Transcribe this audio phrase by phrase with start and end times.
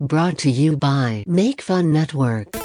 [0.00, 2.56] Brought to you by Make Fun Network.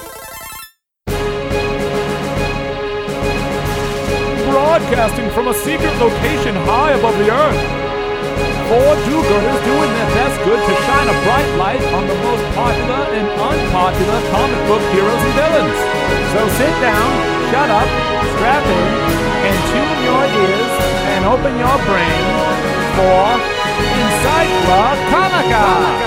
[4.48, 7.60] Broadcasting from a secret location high above the earth.
[8.72, 13.04] Four do-gooders doing their best good to shine a bright light on the most popular
[13.20, 15.76] and unpopular comic book heroes and villains.
[16.32, 17.04] So sit down,
[17.52, 17.84] shut up,
[18.40, 18.88] strap in,
[19.44, 20.72] and tune your ears
[21.12, 22.32] and open your brain
[22.96, 23.28] for
[23.92, 26.05] Encycla Comica.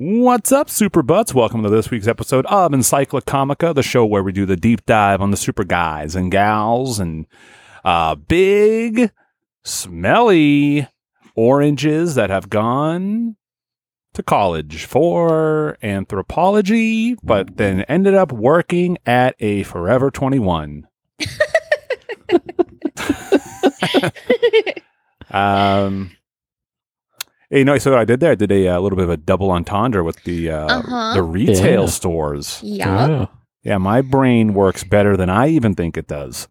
[0.00, 1.34] What's up, Super Butts?
[1.34, 4.86] Welcome to this week's episode of Encycla Comica, the show where we do the deep
[4.86, 7.26] dive on the super guys and gals and
[7.84, 9.10] uh, big,
[9.64, 10.86] smelly
[11.34, 13.34] oranges that have gone
[14.14, 20.86] to college for anthropology, but then ended up working at a Forever 21.
[25.32, 26.12] um,
[27.50, 29.16] you know, so what I did there, I did a, uh little bit of a
[29.16, 31.14] double entendre with the uh, Uh-huh.
[31.14, 31.86] the retail Yeah.
[31.86, 32.60] stores.
[32.62, 33.26] Yeah.
[33.62, 36.48] Yeah, my brain works better than I even think it does.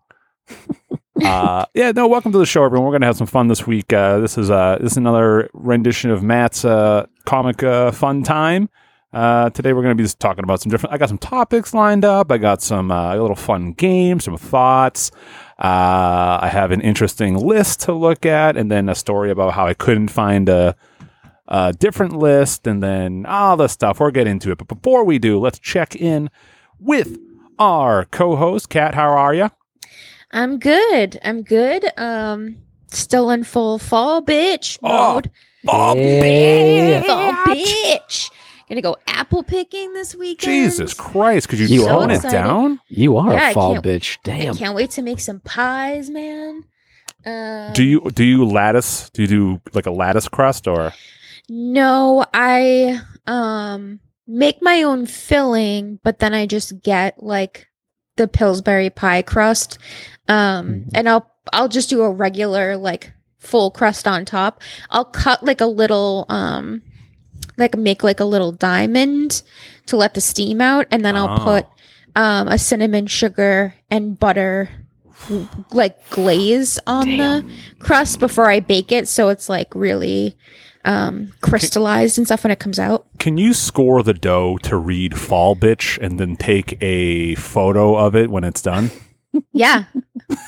[1.23, 2.08] uh, yeah, no.
[2.08, 2.86] Welcome to the show, everyone.
[2.88, 3.92] We're gonna have some fun this week.
[3.92, 8.70] Uh, this is uh, this is another rendition of Matt's uh, comic uh, fun time.
[9.14, 10.94] Uh, today we're gonna be just talking about some different.
[10.94, 12.32] I got some topics lined up.
[12.32, 15.11] I got some uh, a little fun games, some thoughts.
[15.59, 19.66] Uh, I have an interesting list to look at, and then a story about how
[19.66, 20.75] I couldn't find a
[21.49, 23.99] a different list, and then all the stuff.
[23.99, 24.58] We'll get into it.
[24.58, 26.30] But before we do, let's check in
[26.80, 27.17] with
[27.58, 28.94] our co-host, Kat.
[28.95, 29.49] How are you?
[30.31, 31.17] I'm good.
[31.23, 31.86] I'm good.
[31.97, 35.31] Um, still in full fall bitch Oh, mode.
[35.67, 37.02] Oh, Yeah.
[37.03, 38.30] Fall bitch.
[38.70, 40.72] Gonna go apple picking this weekend.
[40.72, 41.48] Jesus Christ!
[41.48, 42.82] Could you, You tone it down?
[42.90, 44.18] You are Yeah, I a fall bitch.
[44.18, 44.56] I Damn.
[44.58, 46.64] can't wait to make some pies, man.
[47.26, 49.10] Um, Do you do you lattice?
[49.11, 50.92] Do you do like a lattice crust or?
[51.50, 57.67] No, I um make my own filling, but then I just get like
[58.17, 59.77] the Pillsbury pie crust.
[60.27, 60.89] Um Mhm.
[60.94, 64.61] and I'll I'll just do a regular like full crust on top.
[64.89, 66.82] I'll cut like a little um
[67.58, 69.42] like make like a little diamond
[69.88, 71.44] to let the steam out and then I'll Oh.
[71.44, 71.66] put
[72.16, 74.70] um a cinnamon sugar and butter
[75.72, 80.38] like glaze on the crust before I bake it, so it's like really
[80.86, 83.08] um, crystallized and stuff when it comes out.
[83.18, 88.16] Can you score the dough to read "fall bitch" and then take a photo of
[88.16, 88.92] it when it's done?
[89.52, 89.84] Yeah,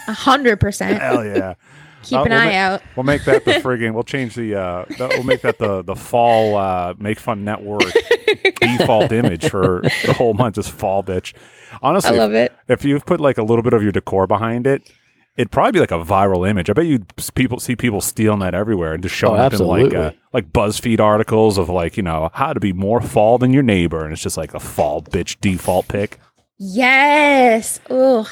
[0.08, 1.00] a hundred percent.
[1.02, 1.56] Hell yeah!
[2.04, 2.82] Keep Uh, an we'll eye ma- out.
[2.96, 4.56] We'll make that the friggin' We'll change the.
[4.56, 7.82] Uh, that, we'll make that the the fall uh, make fun network
[8.62, 10.56] default image for the whole month.
[10.56, 11.34] Just fall bitch.
[11.82, 12.54] Honestly, I love it.
[12.68, 14.90] if you've put like a little bit of your decor behind it,
[15.38, 16.70] it'd probably be like a viral image.
[16.70, 17.00] I bet you
[17.36, 20.52] people see people stealing that everywhere and just showing Oh, up in like uh, like
[20.52, 24.14] BuzzFeed articles of like you know how to be more fall than your neighbor, and
[24.14, 26.18] it's just like a fall bitch default pick.
[26.58, 27.80] Yes.
[27.90, 28.28] Ugh.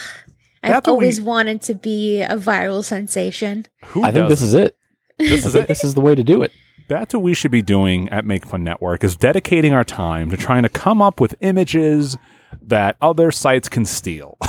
[0.67, 3.65] I've That's what we- always wanted to be a viral sensation.
[3.85, 4.75] Who I think this is it.
[5.17, 5.67] this is it.
[5.67, 6.51] this is the way to do it.
[6.89, 10.37] That's what we should be doing at Make Fun Network is dedicating our time to
[10.37, 12.17] trying to come up with images
[12.61, 14.37] that other sites can steal.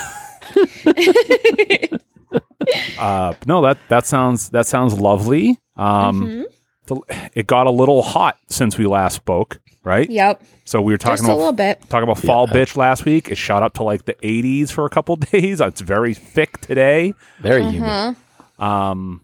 [2.99, 5.59] uh, no, that that sounds that sounds lovely.
[5.77, 6.45] Um, Mhm.
[6.87, 10.09] the- it got a little hot since we last spoke, right?
[10.09, 10.43] Yep.
[10.65, 11.81] So we were talking Just a about little bit.
[11.89, 12.55] talking about fall Yeah.
[12.55, 13.31] bitch last week.
[13.31, 15.61] It shot up to like the 80s for a couple days.
[15.61, 17.15] It's very thick today.
[17.41, 17.89] Very humid.
[17.89, 18.65] Uh-huh.
[18.65, 19.23] Um,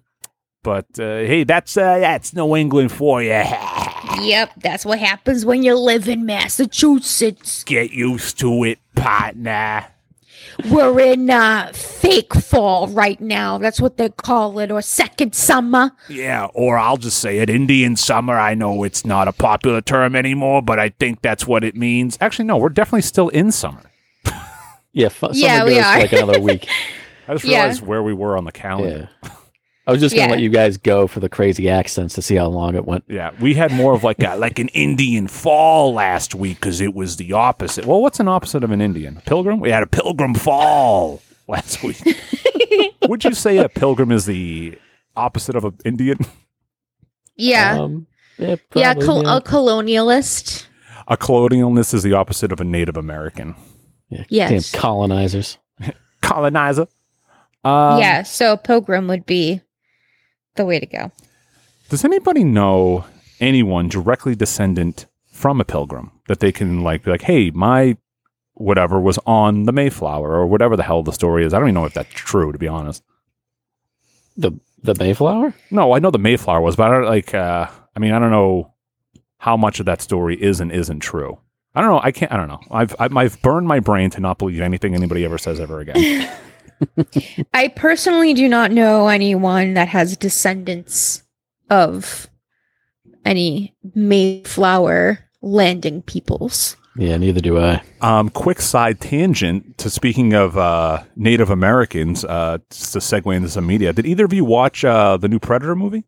[0.63, 3.43] but uh, hey, that's uh, that's New England for you.
[4.21, 4.53] Yep.
[4.59, 7.65] That's what happens when you live in Massachusetts.
[7.65, 9.87] Get used to it, partner.
[10.71, 13.59] We're in uh, fake fall right now.
[13.59, 15.93] That's what they call it, or second summer.
[16.09, 18.34] Yeah, or I'll just say it Indian summer.
[18.38, 22.17] I know it's not a popular term anymore, but I think that's what it means.
[22.20, 23.82] Actually, no, we're definitely still in summer.
[24.96, 25.94] Yeah, fu- summer Yeah, we goes are.
[25.94, 26.69] for like another week.
[27.29, 27.58] I just Yeah.
[27.62, 29.08] realized where we were on the calendar.
[29.25, 29.31] Yeah.
[29.87, 30.33] I was just gonna Yeah.
[30.33, 33.05] let you guys go for the crazy accents to see how long it went.
[33.09, 36.95] Yeah, we had more of like a, like an Indian fall last week because it
[36.95, 37.85] was the opposite.
[37.85, 39.21] Well, what's an opposite of an Indian?
[39.27, 39.61] Pilgrim?
[39.61, 42.01] We had a pilgrim fall last week.
[43.09, 44.79] Would you say a pilgrim is the
[45.17, 46.19] opposite of an Indian?
[47.37, 47.79] Yeah.
[47.81, 48.07] Um,
[48.39, 49.37] yeah, yeah, col- yeah.
[49.37, 50.67] a colonialist.
[51.09, 53.55] A colonialist is the opposite of a Native American.
[54.09, 54.71] Yeah, Yes.
[54.73, 55.59] damn colonizers.
[56.23, 56.87] Colonizer.
[57.65, 59.61] Um, yeah, so pilgrim would be
[60.56, 61.12] the way to go.
[61.89, 63.05] Does anybody know
[63.41, 67.97] anyone directly descendant from a pilgrim that they can like be like, hey, my
[68.55, 71.53] whatever was on the Mayflower or whatever the hell the story is.
[71.53, 73.03] I don't even know if that's true to be honest.
[74.37, 74.53] The
[74.83, 75.55] the Mayflower?
[75.71, 77.35] No, I know the Mayflower was, but I don't like.
[77.35, 78.73] Uh, I mean, I don't know
[79.39, 81.39] how much of that story is and isn't true.
[81.75, 82.00] I don't know.
[82.03, 82.31] I can't.
[82.33, 82.61] I don't know.
[82.71, 86.31] I've I've, I've burned my brain to not believe anything anybody ever says ever again.
[87.55, 91.23] I personally do not know anyone that has descendants
[91.71, 92.29] of
[93.25, 96.77] any Mayflower landing peoples.
[96.97, 97.83] Yeah, neither do I.
[98.01, 103.49] Um, quick side tangent to speaking of uh, Native Americans, uh, just to segue into
[103.49, 103.93] some media.
[103.93, 106.05] Did either of you watch uh, the new Predator movie?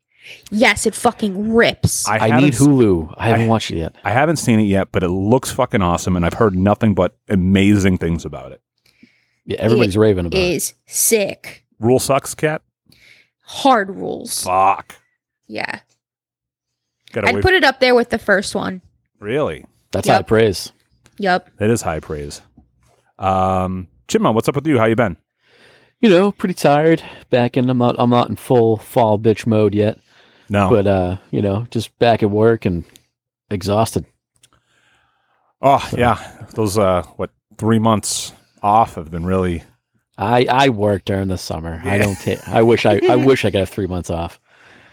[0.50, 2.06] Yes, it fucking rips.
[2.08, 3.14] I, haven't need Hulu.
[3.16, 3.96] I haven't I- watched it yet.
[4.04, 7.16] I haven't seen it yet, but it looks fucking awesome, and I've heard nothing but
[7.28, 8.60] amazing things about it.
[9.46, 10.52] Yeah, everybody's raving about it.
[10.54, 11.64] is sick.
[11.78, 12.62] Rule sucks, cat.
[13.42, 14.42] Hard rules.
[14.42, 14.96] Fuck.
[15.46, 15.80] Yeah.
[17.12, 17.42] Gotta I'd wait.
[17.42, 18.82] put it up there with the first one.
[19.20, 20.16] really, That's Yep.
[20.16, 20.72] high praise.
[21.18, 21.48] Yup.
[21.58, 22.42] that is high praise.
[23.18, 24.78] Um, Chipmunk, what's up with you?
[24.78, 25.16] How you been?
[26.00, 27.02] You know, pretty tired.
[27.30, 27.70] Back in.
[27.70, 27.96] I'm not.
[27.98, 29.98] I'm not in full fall bitch mode yet.
[30.50, 30.68] No.
[30.68, 32.84] But uh, you know, just back at work and
[33.50, 34.04] exhausted.
[35.62, 36.18] oh yeah,
[36.54, 39.62] those uh, what three months off have been really.
[40.18, 41.80] I I work during the summer.
[41.84, 42.46] I don't take.
[42.48, 44.40] I wish I I wish I could have three months off.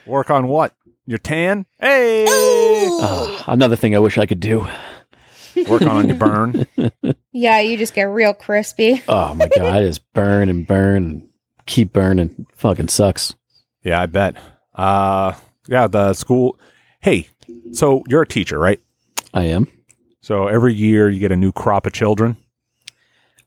[0.06, 0.76] Work on what?
[1.06, 1.66] Your tan?
[1.80, 2.26] Hey.
[2.30, 4.68] Ah, another thing I wish I could do.
[5.68, 6.66] Work on your burn.
[7.36, 9.02] Yeah, you just get real crispy.
[9.08, 11.30] Oh my god, I just burn and burn and
[11.66, 12.46] keep burning.
[12.58, 13.34] Fucking sucks.
[13.84, 14.38] Yeah, I bet.
[14.76, 15.34] Uh,
[15.68, 16.60] yeah, the school.
[17.00, 17.28] Hey,
[17.72, 18.80] so you're a teacher, right?
[19.34, 19.68] I am.
[20.22, 22.38] So every year you get a new crop of children.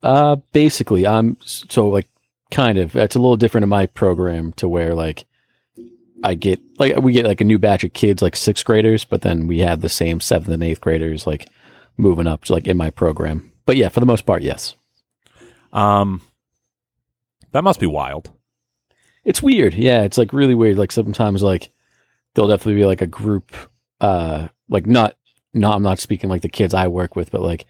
[0.02, 2.08] Uh, basically, I'm so like
[2.50, 2.94] kind of.
[2.96, 5.26] It's a little different in my program to where like
[6.22, 9.22] I get like we get like a new batch of kids, like sixth graders, but
[9.22, 11.48] then we have the same seventh and eighth graders like
[11.96, 13.52] moving up, like in my program.
[13.64, 14.74] But yeah, for the most part, yes.
[15.72, 16.22] Um,
[17.52, 18.30] that must be wild.
[19.24, 19.74] It's weird.
[19.74, 20.78] Yeah, it's like really weird.
[20.78, 21.70] Like sometimes like
[22.34, 23.54] there'll definitely be like a group
[24.00, 25.16] uh like not
[25.54, 27.66] not I'm not speaking like the kids I work with, but like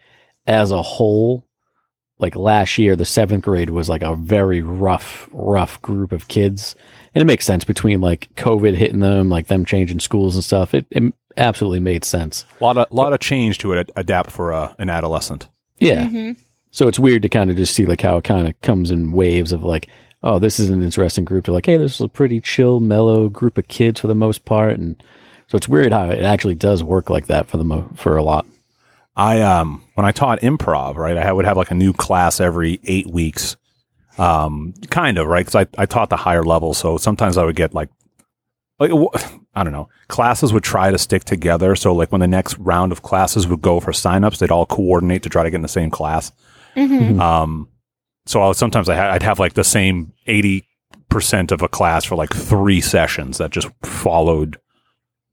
[0.47, 1.47] as a whole,
[2.19, 6.75] like last year the seventh grade was like a very rough, rough group of kids.
[7.15, 10.75] And it makes sense between like COVID hitting them, like them changing schools and stuff.
[10.75, 12.45] It, it absolutely made sense.
[12.61, 15.49] A lot of lot of change to ad- adapt for a, an adolescent.
[15.79, 16.07] Yeah.
[16.07, 16.37] Mhm.
[16.71, 19.13] So it's weird to kind of just see like how it kind of comes in
[19.13, 19.89] waves of like,
[20.23, 21.47] oh, this is an interesting group.
[21.47, 24.45] To like, hey, this is a pretty chill, mellow group of kids for the most
[24.45, 25.03] part, and
[25.49, 28.23] so it's weird how it actually does work like that for the mo- for a
[28.23, 28.45] lot.
[29.17, 32.81] I um when I taught improv, right, I would have like a new class every
[32.85, 33.57] eight weeks,
[34.19, 37.57] um, kind of right because I I taught the higher level, so sometimes I would
[37.57, 37.89] get like
[38.79, 38.91] like
[39.55, 42.93] I don't know classes would try to stick together, so like when the next round
[42.93, 45.69] of classes would go for signups, they'd all coordinate to try to get in the
[45.69, 46.31] same class.
[46.77, 47.19] Mhm.
[47.19, 47.69] Um,
[48.27, 50.67] so I would, sometimes I ha- I'd have like the same eighty
[51.09, 54.59] percent of a class for like three sessions that just followed,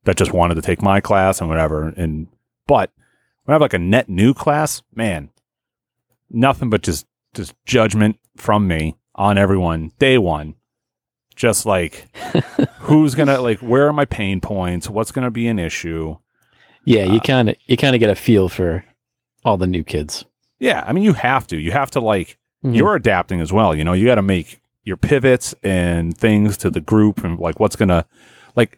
[0.05, 1.89] that just wanted to take my class and whatever.
[1.97, 2.27] And
[2.65, 2.91] but
[3.45, 5.29] when I have like a net new class, man,
[6.29, 10.55] nothing but just just judgment from me on everyone day one.
[11.35, 12.07] Just like
[12.79, 14.89] who's gonna like where are my pain points?
[14.89, 16.17] What's gonna be an issue?
[16.85, 18.83] Yeah, you Uh, kind of you kind of get a feel for
[19.43, 20.25] all the new kids.
[20.59, 21.57] Yeah, I mean you have to.
[21.57, 22.75] You have to like Mhm.
[22.77, 23.75] you're adapting as well.
[23.75, 27.59] You know, you got to make your pivots and things to the group and like
[27.59, 28.05] what's gonna
[28.55, 28.77] like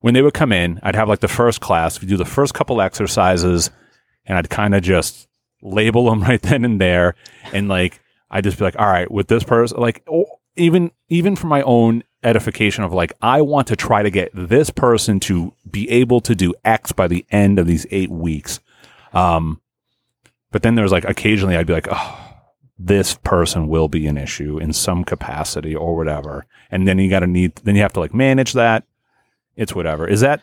[0.00, 0.80] when they would come in.
[0.82, 2.00] I'd have like the first class.
[2.00, 3.70] We do the first couple exercises,
[4.30, 5.26] and I'd kind of just
[5.60, 7.16] label them right then and there,
[7.52, 10.06] and like I'd just be like, all right, with this person, like
[10.56, 14.70] even even for my own edification of like I want to try to get this
[14.70, 18.60] person to be able to do X by the end of these eight weeks.
[19.12, 19.60] Um,
[20.52, 22.30] but then there's like occasionally I'd be like, oh,
[22.78, 26.46] this person will be an issue in some capacity or whatever.
[26.70, 28.84] And then you got to need, then you have to like manage that.
[29.56, 30.08] It's whatever.
[30.08, 30.40] Is that,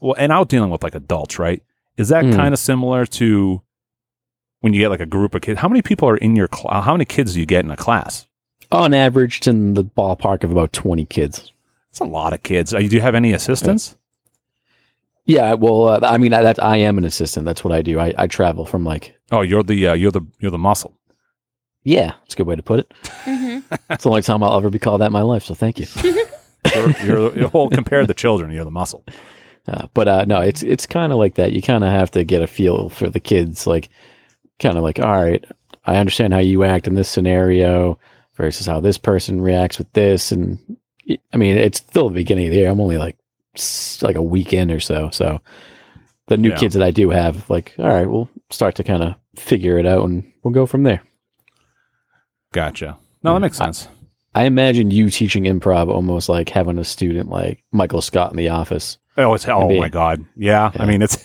[0.00, 1.62] well, and out dealing with like adults, right?
[2.00, 2.34] Is that Mm.
[2.34, 3.60] kind of similar to
[4.60, 5.60] when you get like a group of kids?
[5.60, 6.84] How many people are in your class?
[6.84, 8.26] How many kids do you get in a class?
[8.72, 11.52] On average, it's in the ballpark of about twenty kids.
[11.90, 12.72] It's a lot of kids.
[12.72, 13.96] Uh, Do you have any assistants?
[15.26, 17.44] Yeah, well, uh, I mean, I, that I am an assistant.
[17.46, 17.98] That's what I do.
[18.00, 20.96] I, I travel from like, Oh, you're the, uh, you're the, you're the muscle.
[21.84, 22.92] yeah, that's a good way to put it.
[23.24, 23.62] Mhm.
[23.90, 25.44] It's the only time I'll ever be called that in my life.
[25.44, 25.86] So thank you.
[26.74, 29.02] You're, you're, you're well, compared to children, you're the muscle.
[29.68, 31.52] Uh, but uh, no, it's it's kind of like that.
[31.52, 33.88] You kind of have to get a feel for the kids, like
[34.58, 35.44] kind of like, all right,
[35.86, 37.98] I understand how you act in this scenario
[38.34, 40.58] versus how this person reacts with this, and
[41.32, 42.70] I mean, it's still the beginning of the year.
[42.70, 43.16] I'm only like
[44.02, 45.40] like a week in or so, so
[46.28, 46.56] the new Yeah.
[46.56, 49.86] kids that I do have, like, all right, we'll start to kind of figure it
[49.86, 51.02] out and we'll go from there.
[52.52, 52.96] Gotcha.
[53.22, 53.88] No, that makes sense.
[54.34, 58.48] I imagine you teaching improv almost like having a student like Michael Scott in the
[58.48, 58.96] office.
[59.16, 60.24] Oh, it's oh my god.
[60.36, 61.18] Yeah, I mean it's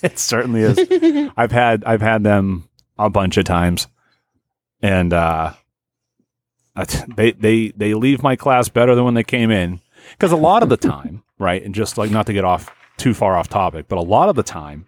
[0.02, 1.30] it certainly is.
[1.36, 2.68] I've had I've had them
[2.98, 3.86] a bunch of times,
[4.82, 5.52] and uh,
[7.16, 9.80] they they they leave my class better than when they came in
[10.12, 11.62] because a lot of the time, right?
[11.62, 14.36] And just like not to get off too far off topic, but a lot of
[14.36, 14.86] the time,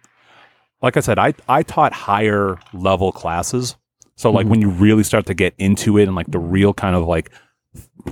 [0.81, 3.75] like I said, I I taught higher level classes.
[4.15, 4.49] So like Mhm.
[4.49, 7.31] when you really start to get into it and like the real kind of like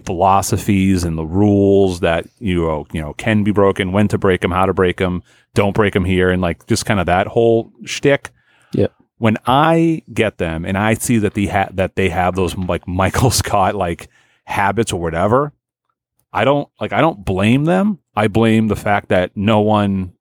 [0.05, 4.41] philosophies and the rules that you know, you know can be broken, when to break
[4.41, 5.23] them, how to break them,
[5.53, 8.31] don't break them here, and like just kind of that whole shtick.
[8.73, 8.93] Yep.
[9.17, 12.87] When I get them and I see that the ha- that they have those like
[12.87, 14.09] Michael Scott like
[14.45, 15.53] habits or whatever,
[16.31, 17.99] I don't like I don't blame them.
[18.15, 20.13] I blame the fact that no one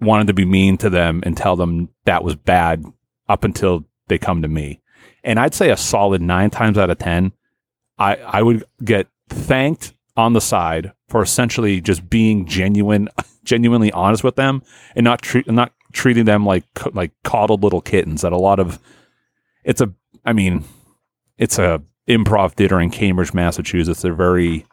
[0.00, 2.84] wanted to be mean to them and tell them that was bad
[3.28, 4.80] up until they come to me.
[5.24, 7.32] And I'd say a solid nine times out of ten,
[7.98, 13.08] I I would get thanked on the side for essentially just being genuine,
[13.44, 14.62] genuinely honest with them,
[14.94, 18.22] and not treat not treating them like like coddled little kittens.
[18.22, 18.78] That a lot of
[19.64, 19.92] it's a
[20.24, 20.64] I mean
[21.38, 24.02] it's a improv theater in Cambridge, Massachusetts.
[24.02, 24.64] They're very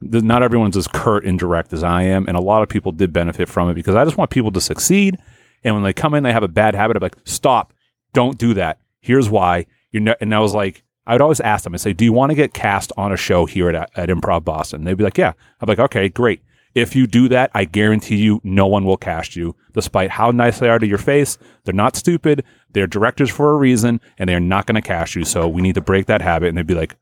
[0.00, 3.12] not everyone's as curt and direct as I am, and a lot of people did
[3.12, 5.18] benefit from it because I just want people to succeed.
[5.62, 7.74] And when they come in, they have a bad habit of like, stop,
[8.14, 8.80] don't do that.
[9.00, 9.66] Here's why.
[9.90, 12.12] You're ne-, and I was like, I would always ask them and say, Do you
[12.12, 14.84] want to get cast on a show here at, at Improv Boston?
[14.84, 15.32] They'd be like, Yeah.
[15.60, 16.40] I'm like, Okay, great.
[16.72, 20.60] If you do that, I guarantee you no one will cast you, despite how nice
[20.60, 21.36] they are to your face.
[21.64, 22.44] They're not stupid.
[22.70, 25.24] They're directors for a reason, and they're not going to cast you.
[25.24, 26.50] So we need to break that habit.
[26.50, 26.94] And they'd be like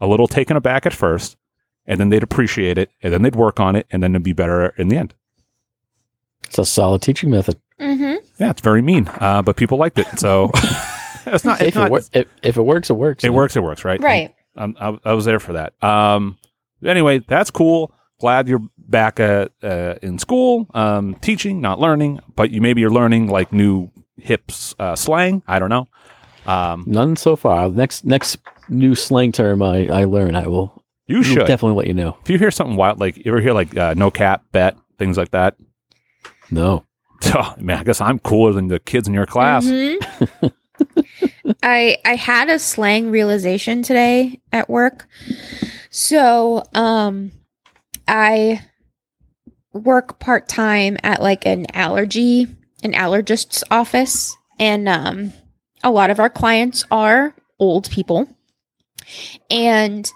[0.00, 1.36] a little taken aback at first,
[1.84, 4.32] and then they'd appreciate it, and then they'd work on it, and then it'd be
[4.32, 5.14] better in the end.
[6.44, 7.60] It's a solid teaching method.
[7.80, 10.06] hmm Yeah, it's very mean, uh, but people liked it.
[10.16, 10.52] So
[11.34, 11.60] it's not.
[11.60, 13.24] It's If it, wor- if, if it works, it works.
[13.24, 13.34] it man.
[13.34, 13.56] works.
[13.56, 13.84] It works.
[13.84, 14.00] Right.
[14.02, 14.34] Right.
[14.56, 15.72] Um, I, I was there for that.
[15.82, 16.36] Um,
[16.84, 17.92] anyway, that's cool.
[18.20, 22.90] Glad you're back at, uh, in school, um, teaching, not learning, but you maybe you're
[22.90, 25.42] learning like new hips uh, slang.
[25.46, 25.86] I don't know.
[26.46, 27.68] Um, None so far.
[27.68, 31.94] Next next new slang term I, I learn, I will you should definitely let you
[31.94, 32.18] know.
[32.22, 35.16] if you hear something wild, like you ever hear like uh, no cap, bet, things
[35.16, 35.56] like that.
[36.50, 36.84] No.
[37.34, 39.64] Oh, man, I guess I'm cooler than the kids in your class.
[39.66, 40.52] Mhm.
[41.62, 45.06] I I had a slang realization today at work.
[45.90, 47.32] So, um
[48.06, 48.62] I
[49.72, 52.46] work part-time at like an allergy
[52.82, 55.32] an allergist's office and um
[55.82, 58.28] a lot of our clients are old people.
[59.50, 60.10] And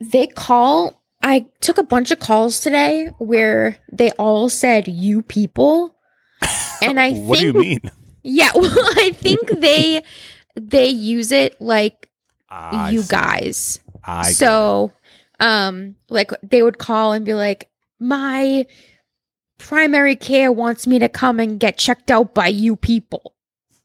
[0.00, 5.94] they call I took a bunch of calls today where they all said you people.
[6.82, 7.90] And I what think do you mean?
[8.26, 10.02] Yeah, well, I think they
[10.54, 12.08] they use it like
[12.50, 13.08] I you see.
[13.08, 13.80] guys.
[14.04, 14.92] I so,
[15.40, 17.68] um, like they would call and be like,
[18.00, 18.66] "My
[19.58, 23.34] primary care wants me to come and get checked out by you people,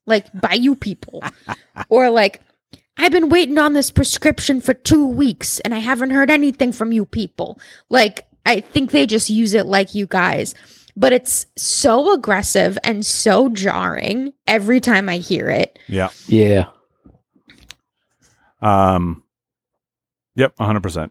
[0.05, 1.23] like by you people,"
[1.89, 2.41] or like.
[2.97, 6.91] I've been waiting on this prescription for two weeks and I haven't heard anything from
[6.91, 7.57] you people.
[7.89, 10.53] Like, I think they just use it like you guys,
[10.95, 15.77] but it's so aggressive and so jarring every time I hear it.
[15.87, 16.09] yeah.
[16.27, 16.67] Yeah.
[18.61, 19.23] Um,
[20.35, 21.09] yep, 100%.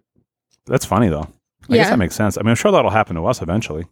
[0.67, 1.29] That's funny, though.
[1.69, 2.37] I guess that makes sense.
[2.37, 3.87] I mean, I'm sure that'll happen to us eventually.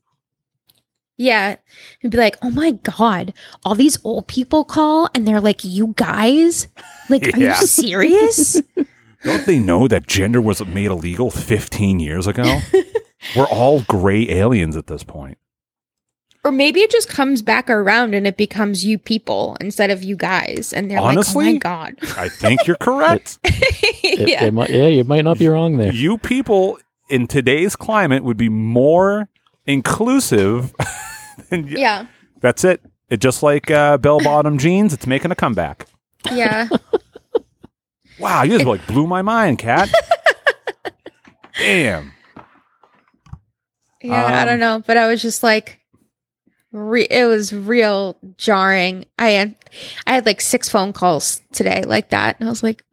[1.16, 1.56] Yeah.
[2.02, 5.94] And be like, oh my God, all these old people call and they're like, you
[5.96, 6.68] guys?
[7.08, 8.62] Like, are you serious?
[9.24, 12.60] Don't they know that gender was made illegal 15 years ago?
[13.36, 15.38] We're all gray aliens at this point.
[16.44, 20.16] Or maybe it just comes back around and it becomes you people instead of you
[20.16, 20.72] guys.
[20.72, 21.54] And they're Honestly?
[21.54, 21.96] like, oh my God.
[22.16, 23.38] I think you're correct.
[24.10, 24.44] It, yeah.
[24.44, 25.92] it might, yeah, you might not be wrong there.
[25.92, 26.78] you people
[27.10, 29.28] in today's climate would be more
[29.66, 30.74] inclusive
[31.50, 32.06] than yeah.
[32.40, 32.80] That's it.
[33.10, 34.94] It just like uh, bell bottom jeans.
[34.94, 35.86] It's making a comeback.
[36.32, 36.68] Yeah.
[38.18, 39.90] Wow, you just like blew my mind, cat.
[41.58, 42.12] Damn.
[44.02, 44.24] Yeah.
[44.24, 44.82] I Um, don't know.
[44.86, 45.77] But I was just like,
[46.72, 49.04] re- it was real jarring.
[49.18, 49.54] I had,
[50.06, 52.38] I had like six phone calls today like that.
[52.38, 52.84] And I was like,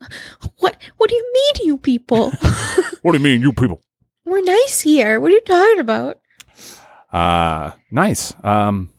[0.60, 2.32] what, what do you mean, you people?
[3.02, 3.84] What do you mean, you people?
[4.26, 5.20] We're nice here.
[5.20, 6.20] What are you talking about?
[7.14, 8.34] Uh, nice.
[8.44, 8.90] Um,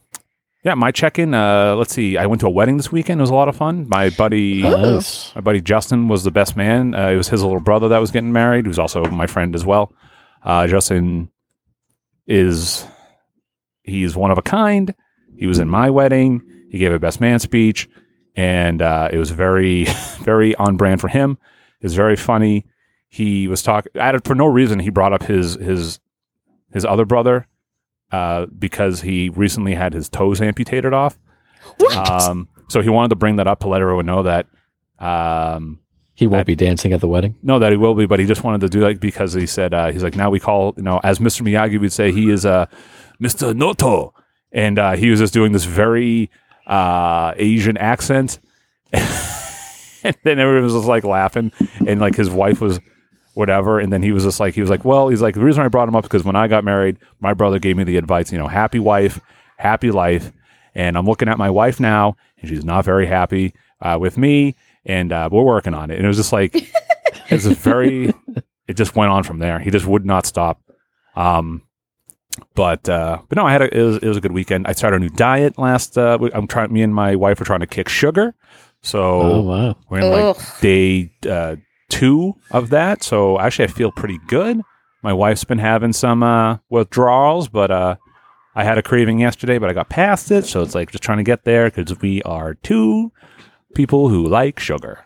[0.62, 1.34] yeah, my check-in.
[1.34, 2.16] Uh, let's see.
[2.16, 3.20] I went to a wedding this weekend.
[3.20, 3.88] It was a lot of fun.
[3.88, 4.70] My buddy, Ooh.
[4.70, 5.34] Nice.
[5.34, 6.94] my buddy Justin was the best man.
[6.94, 9.66] Uh, it was his little brother that was getting married, who's also my friend as
[9.66, 9.92] well.
[10.44, 11.28] Uh, Justin
[12.28, 12.86] is
[13.86, 14.94] he's one of a kind.
[15.36, 16.42] He was in my wedding.
[16.70, 17.88] He gave a best man speech,
[18.34, 19.84] and uh, it was very,
[20.20, 21.38] very on brand for him.
[21.80, 22.66] It was very funny.
[23.08, 23.92] He was talking
[24.24, 24.78] for no reason.
[24.80, 26.00] He brought up his his
[26.72, 27.46] his other brother
[28.12, 31.18] uh, because he recently had his toes amputated off.
[31.78, 31.96] What?
[32.10, 34.46] Um, so he wanted to bring that up to let everyone know that
[34.98, 35.78] um,
[36.14, 37.36] He won't I- be dancing at the wedding.
[37.42, 39.72] no, that he will be, but he just wanted to do that because he said
[39.74, 41.42] uh, he's like now we call you know as Mr.
[41.42, 42.66] Miyagi would say he is uh,
[43.20, 43.54] Mr.
[43.54, 44.14] Noto,
[44.52, 46.30] and uh, he was just doing this very
[46.66, 48.38] uh, Asian accent,
[48.92, 51.52] and then everyone was just like laughing,
[51.86, 52.80] and like his wife was
[53.34, 55.62] whatever, and then he was just like he was like well he's like the reason
[55.62, 57.96] I brought him up is because when I got married, my brother gave me the
[57.96, 59.20] advice you know happy wife,
[59.56, 60.32] happy life,
[60.74, 64.54] and I'm looking at my wife now, and she's not very happy uh, with me,
[64.84, 66.54] and uh, we're working on it, and it was just like
[67.28, 68.12] it's very
[68.68, 69.58] it just went on from there.
[69.58, 70.60] He just would not stop.
[71.14, 71.62] Um
[72.54, 74.72] but uh but no i had a it was, it was a good weekend i
[74.72, 77.66] started a new diet last uh i'm trying me and my wife are trying to
[77.66, 78.34] kick sugar
[78.82, 79.76] so Oh, wow.
[79.88, 80.42] we're in like Ugh.
[80.60, 81.56] day uh
[81.88, 84.60] two of that so actually i feel pretty good
[85.02, 87.96] my wife's been having some uh withdrawals but uh
[88.54, 91.18] i had a craving yesterday but i got past it so it's like just trying
[91.18, 93.12] to get there because we are two
[93.74, 95.04] people who like sugar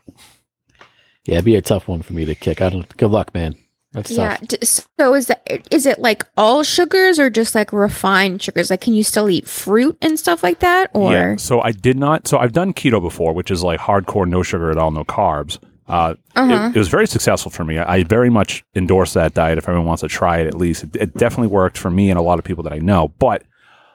[1.27, 2.63] Yeah, it'd be a tough one for me to kick.
[2.63, 2.97] I don't.
[2.97, 3.55] Good luck, man.
[3.93, 4.37] That's Yeah.
[4.37, 4.87] tough.
[4.99, 8.71] So is that is it like all sugars or just like refined sugars?
[8.71, 10.91] Like, can you still eat fruit and stuff like that?
[10.95, 11.37] Or Yeah.
[11.37, 12.29] So I did not.
[12.29, 15.59] So I've done keto before, which is like hardcore, no sugar at all, no carbs.
[15.89, 16.69] Uh, Uh-huh.
[16.73, 17.79] it, it was very successful for me.
[17.79, 20.85] I, I very much endorse that diet if everyone wants to try it at least.
[20.85, 23.09] It, it definitely worked for me and a lot of people that I know.
[23.19, 23.43] But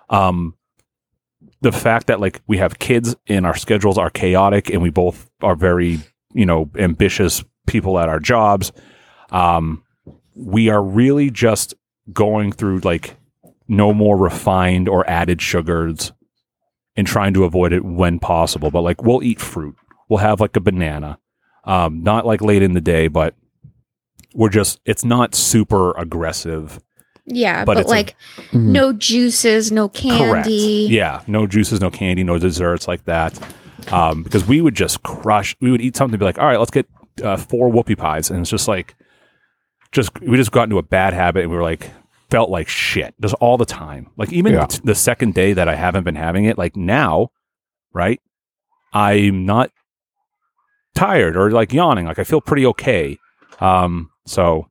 [0.09, 0.55] um,
[1.61, 5.29] the fact that like we have kids and our schedules are chaotic and we both
[5.41, 5.99] are very
[6.33, 8.73] you know ambitious people at our jobs,
[9.31, 9.81] um,
[10.35, 11.73] we are really just
[12.13, 13.17] going through like
[13.67, 16.11] no more refined or added sugars
[16.95, 18.69] and trying to avoid it when possible.
[18.71, 19.75] But like we'll eat fruit.
[20.09, 21.17] We'll have like a banana.
[21.63, 23.33] Um, not like late in the day, but
[24.33, 26.79] we're just it's not super aggressive.
[27.25, 28.15] yeah, but but, it's a- like
[28.51, 28.65] Mhm.
[28.67, 30.45] no juices, no Correct.
[30.45, 30.87] candy.
[30.91, 31.21] Yeah.
[31.27, 33.33] No juices, no candy, no desserts like that.
[33.91, 36.59] Um, because we would just crush we would eat something and be like, all right,
[36.59, 36.87] let's get
[37.23, 38.29] uh, four whoopie pies.
[38.29, 38.95] And it's just like
[39.95, 41.89] just we just got into a bad habit and we were like
[42.29, 44.07] felt like shit just all the time.
[44.17, 44.65] Like even Yeah.
[44.67, 47.29] t- the second day that I haven't been having it, like now,
[47.93, 48.19] right?
[48.93, 49.71] I'm not
[50.95, 52.05] tired or like yawning.
[52.05, 53.17] Like I feel pretty okay.
[53.59, 54.67] Um, so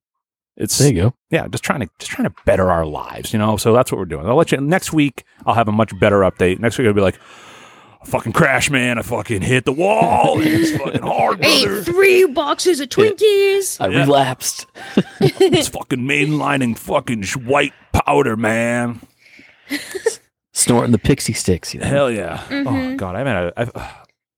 [0.57, 1.15] it's There you go.
[1.31, 3.57] yeah, just trying to just trying to better our lives, you know.
[3.57, 4.27] So that's what we're doing.
[4.27, 5.25] I'll let you next week.
[5.47, 6.59] I'll have a much better update.
[6.61, 7.19] Next week I'll be like,
[8.05, 8.99] I fucking crash, man.
[8.99, 10.38] I fucking hit the wall.
[10.43, 11.83] It's fucking hard, Ate brother.
[11.83, 13.81] three boxes of Twinkies.
[13.81, 14.01] I Yeah.
[14.05, 14.67] relapsed.
[15.21, 19.01] It's fucking mainlining fucking white powder, man.
[20.53, 21.75] Snorting the pixie sticks.
[21.75, 21.87] You know?
[21.87, 22.43] Hell yeah.
[22.51, 22.97] Oh Mhm.
[22.97, 23.88] god, I've had a I've, uh,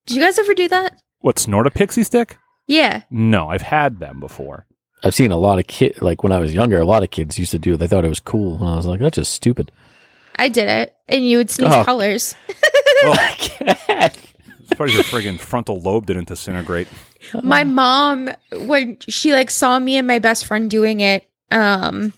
[0.06, 0.96] Did you guys ever do that?
[1.20, 2.38] what snort a pixie stick?
[2.68, 3.02] Yeah.
[3.10, 4.66] No, I've had them before.
[5.04, 7.38] I've seen a lot of kids, like when I was younger, a lot of kids
[7.38, 7.76] used to do it.
[7.78, 8.56] They thought it was cool.
[8.60, 9.70] And I was like, that's just stupid.
[10.36, 11.84] I did it, and you would sneeze Oh.
[11.84, 12.34] colors.
[13.04, 14.16] I can't.
[14.70, 16.88] As far as your friggin' frontal lobe didn't disintegrate.
[17.42, 22.12] my mom when she like saw me and my best friend doing it um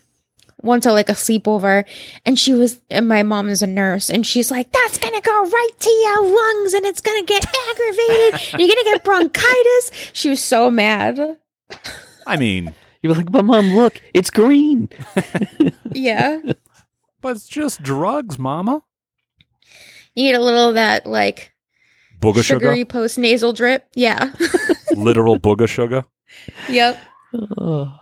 [0.63, 1.85] once at like a sleepover
[2.27, 5.45] and she was and my mom is a nurse and she's like that's gonna go
[5.45, 10.43] right to your lungs and it's gonna get aggravated you're gonna get bronchitis she was
[10.43, 11.37] so mad
[12.27, 14.89] I mean, You were like, but mom, look, it's green.
[15.93, 16.41] yeah
[17.21, 18.83] but it's just drugs, mama.
[20.19, 21.53] You need a little of that like
[22.21, 24.33] Booger sugar, sugary post nasal drip yeah
[24.97, 26.05] literal booger sugar.
[26.69, 26.99] yep
[27.59, 27.93] Oh,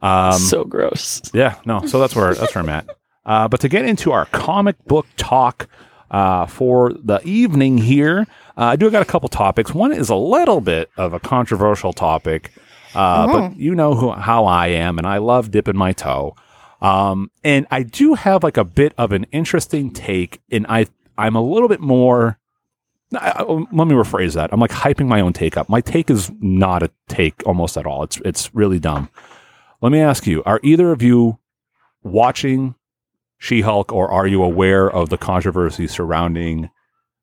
[0.00, 1.20] Um, so gross.
[1.34, 1.84] Yeah, no.
[1.86, 2.86] So that's where that's where I'm at.
[3.24, 5.68] Uh, but to get into our comic book talk
[6.10, 9.72] uh, for the evening here, uh, I do got a couple topics.
[9.74, 12.50] One is a little bit of a controversial topic,
[12.94, 13.32] uh, Oh.
[13.50, 16.34] but you know who, how I am, and I love dipping my toe.
[16.80, 20.86] Um, and I do have like a bit of an interesting take, and I
[21.18, 22.38] I'm a little bit more.
[23.14, 24.52] I, I- let me rephrase that.
[24.52, 25.68] I'm like hyping my own take up.
[25.68, 28.02] My take is not a take almost at all.
[28.04, 29.08] It's it's really dumb.
[29.80, 31.38] Let me ask you: Are either of you
[32.02, 32.74] watching
[33.38, 36.70] She-Hulk, or are you aware of the controversy surrounding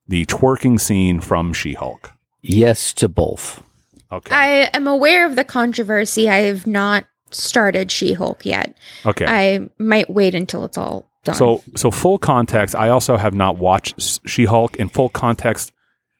[0.07, 2.11] the twerking scene from She-Hulk?
[2.41, 3.63] Yes to both.
[4.11, 4.35] Okay.
[4.35, 8.75] i am aware of the controversy i have not started she-hulk yet
[9.05, 9.25] okay.
[9.27, 12.75] i might wait until it's all done So, so full context.
[12.75, 14.75] I also have not watched She-Hulk.
[14.77, 15.71] In full context,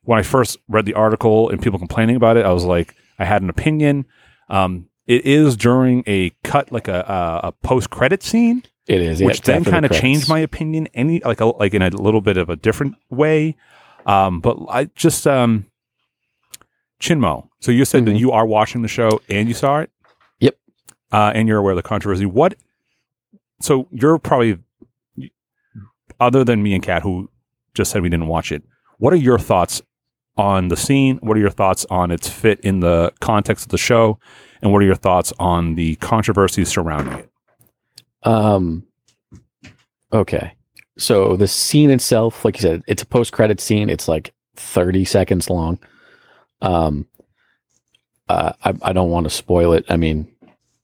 [0.04, 3.26] when I first read the article and people complaining about it, I was like, I
[3.26, 4.06] had an opinion.
[4.50, 9.22] Um, it is during a cut like a a, a post credit scene, It is,
[9.22, 10.00] which yeah, then kind of credits.
[10.02, 13.56] changed my opinion any like a, like in a little bit of a different way.
[14.06, 15.66] Um, but I just um,
[17.00, 17.50] Chinmo.
[17.60, 18.20] So you said that Mhm.
[18.20, 19.92] you are watching the show and you saw it.
[20.40, 20.58] Yep.
[21.12, 22.26] Uh, and you're aware of the controversy.
[22.26, 22.56] What?
[23.62, 24.60] So you're probably
[26.20, 27.30] other than me and Kat, who
[27.74, 28.64] just said we didn't watch it.
[28.98, 29.82] What are your thoughts
[30.38, 31.18] on the scene?
[31.18, 34.20] What are your thoughts on its fit in the context of the show?
[34.62, 37.30] And what are your thoughts on the controversies surrounding it?
[38.24, 38.86] Um.
[40.12, 40.54] Okay,
[40.98, 43.90] so the scene itself, like you said, it's a post-credit scene.
[43.90, 45.80] It's like thirty seconds long.
[46.62, 47.08] Um.
[48.28, 49.86] Uh, I I don't want to spoil it.
[49.90, 50.28] I mean,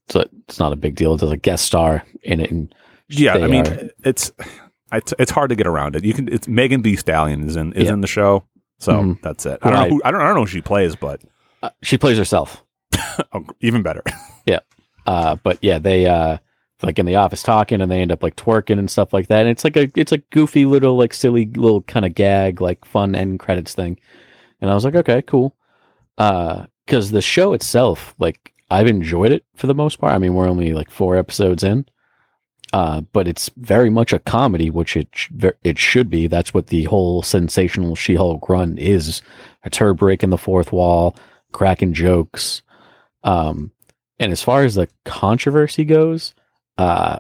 [0.08, 1.18] it's, a, it's not a big deal.
[1.18, 2.74] There's a guest star in it, and
[3.10, 4.32] Yeah, I mean, are- it's
[4.98, 6.04] it's it's hard to get around it.
[6.06, 6.28] You can.
[6.32, 7.94] It's Megan Thee Stallion is in is Yeah.
[7.94, 8.46] in the show,
[8.80, 9.22] so Mhm.
[9.22, 9.60] that's it.
[9.62, 9.82] I don't know.
[9.82, 9.92] Right.
[9.92, 10.22] Who, I don't.
[10.22, 11.22] I don't know who she plays, but
[11.64, 12.64] uh, she plays herself.
[13.34, 14.04] oh, even better.
[14.46, 14.60] Yeah.
[15.08, 16.38] Uh, but yeah, they uh
[16.84, 19.40] like in the office talking and they end up like twerking and stuff like that.
[19.42, 22.86] And it's like a it's a goofy little like silly little kind of gag, like
[22.86, 23.98] fun end credits thing.
[24.62, 25.56] And I was like, okay, cool.
[26.20, 30.14] Uh because the show itself, like I've enjoyed it for the most part.
[30.14, 31.86] I mean, we're only like four episodes in.
[32.74, 35.30] Uh, but it's very much a comedy, which it sh-
[35.64, 36.28] it should be.
[36.28, 39.22] That's what the whole sensational She-Hulk run is:
[39.64, 41.16] It's her breaking the fourth wall,
[41.52, 42.62] cracking jokes,
[43.24, 43.72] um,
[44.20, 46.34] and as far as the controversy goes,
[46.78, 47.20] uh,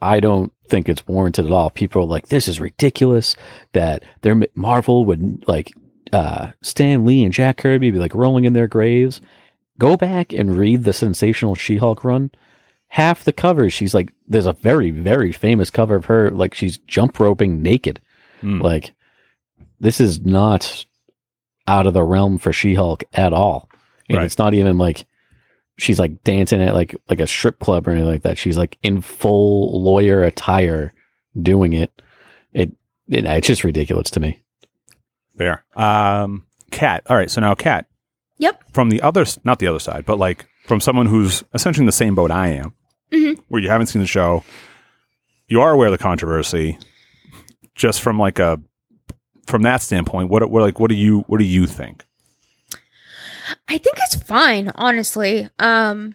[0.00, 1.70] I don't think it's warranted at all.
[1.70, 3.36] People are like, "This is ridiculous."
[3.72, 5.72] That their Marvel would like
[6.12, 9.20] uh, Stan Lee and Jack Kirby be like rolling in their graves.
[9.78, 12.30] Go back and read the sensational She-Hulk run.
[12.94, 16.78] Half the cover, she's like, there's a very, very famous cover of her, like she's
[16.78, 18.00] jump roping naked.
[18.40, 18.60] Hmm.
[18.60, 18.92] Like,
[19.80, 20.86] this is not
[21.66, 23.68] out of the realm for She-Hulk at all.
[24.08, 24.24] And Right.
[24.24, 25.06] it's not even like
[25.76, 28.38] she's like dancing at like like a strip club or anything like that.
[28.38, 30.94] She's like in full lawyer attire
[31.42, 32.00] doing it.
[32.52, 32.70] It,
[33.08, 34.40] it it's just ridiculous to me.
[35.34, 35.64] There.
[35.74, 37.02] Um, Cat.
[37.08, 37.28] All right.
[37.30, 37.86] So now, Cat.
[38.38, 38.62] Yep.
[38.72, 41.92] From the other, not the other side, but like from someone who's essentially in the
[41.92, 42.74] same boat I am,
[43.14, 43.38] Mhm.
[43.48, 44.42] where you haven't seen the show,
[45.48, 46.78] you are aware of the controversy.
[47.74, 48.60] Just from like a,
[49.46, 52.04] from that standpoint, what, what like what do you what do you think?
[53.68, 55.48] I think it's fine, honestly.
[55.58, 56.14] Um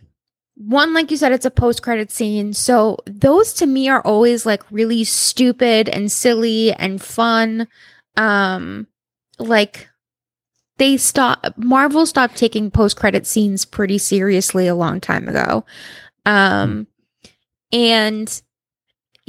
[0.56, 2.52] one like you said it's a post-credit scene.
[2.54, 7.68] So those to me are always like really stupid and silly and fun.
[8.18, 8.88] Um
[9.38, 9.88] like
[10.78, 15.66] they stop Marvel stopped taking post-credit scenes pretty seriously a long time ago.
[16.26, 16.88] Um
[17.72, 18.42] and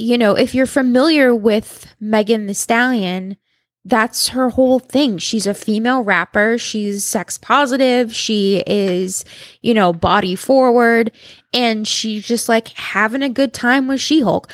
[0.01, 3.37] you know, if you're familiar with Megan Thee Stallion,
[3.85, 5.17] that's her whole thing.
[5.17, 6.57] She's a female rapper.
[6.57, 8.13] She's sex positive.
[8.13, 9.25] She is,
[9.61, 11.11] you know, body forward.
[11.53, 14.51] And she's just like having a good time with She Hulk.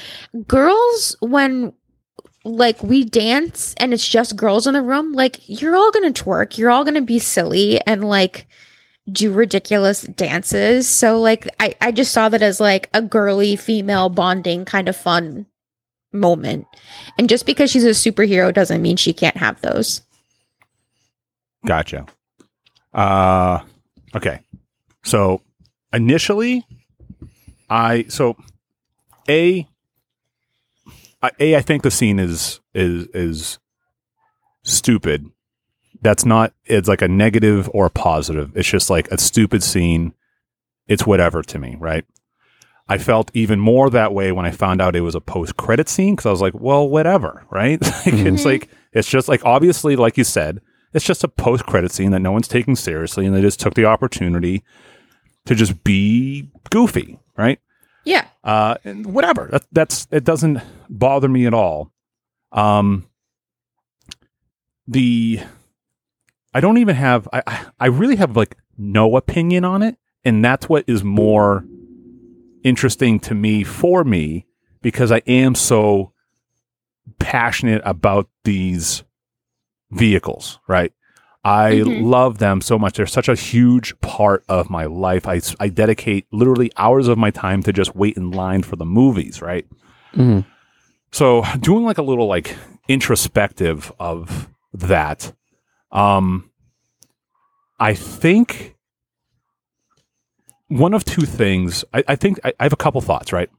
[0.47, 1.73] Girls, when
[2.43, 6.57] like we dance and it's just girls in the room, like you're all gonna twerk.
[6.57, 8.47] You're all gonna be silly and like
[9.11, 10.87] do ridiculous dances.
[10.87, 14.95] So like I, I just saw that as like a girly female bonding kind of
[14.95, 15.45] fun
[16.11, 16.67] moment.
[17.17, 20.01] And just because she's a superhero doesn't mean she can't have those.
[21.65, 22.05] Gotcha.
[22.93, 23.59] Uh,
[24.15, 24.41] okay.
[25.03, 25.41] So
[25.93, 26.65] initially,
[27.69, 28.35] I so
[29.29, 29.67] a
[31.39, 33.59] a I think the scene is is is
[34.63, 35.31] stupid.
[36.01, 36.53] That's not.
[36.65, 38.55] It's like a negative or a positive.
[38.55, 40.13] It's just like a stupid scene.
[40.87, 42.05] It's whatever to me, right?
[42.87, 45.89] I felt even more that way when I found out it was a post credit
[45.89, 47.81] scene because I was like, well, whatever, right?
[48.05, 48.45] like, It's Mhm.
[48.45, 50.61] like it's just like obviously, like you said,
[50.93, 53.73] it's just a post credit scene that no one's taking seriously, and they just took
[53.73, 54.63] the opportunity
[55.45, 57.59] to just be goofy, right?
[58.05, 58.25] Yeah.
[58.43, 59.49] Uh, and whatever.
[59.51, 60.23] That, that's it.
[60.23, 61.91] Doesn't bother me at all.
[62.53, 63.05] Um,
[64.87, 65.41] the
[66.57, 67.27] I don't even have.
[67.31, 67.43] I
[67.79, 71.63] I- really have like no opinion on it, and that's what is more
[72.63, 74.47] interesting to me for me
[74.81, 76.13] because I am so
[77.19, 79.03] passionate about these
[79.91, 80.91] vehicles, right?
[81.43, 82.03] I Mhm.
[82.09, 82.97] love them so much.
[82.97, 85.27] They're such a huge part of my life.
[85.27, 88.85] I, I dedicate literally hours of my time to just wait in line for the
[88.85, 89.65] movies, right?
[90.15, 90.43] Mhm.
[91.11, 92.55] So doing like a little like
[92.89, 95.31] introspective of that,
[95.91, 96.46] um,
[97.79, 98.75] I think
[100.67, 101.85] one of two things.
[101.93, 103.31] I, I think I, I have a couple thoughts.
[103.31, 103.49] Right,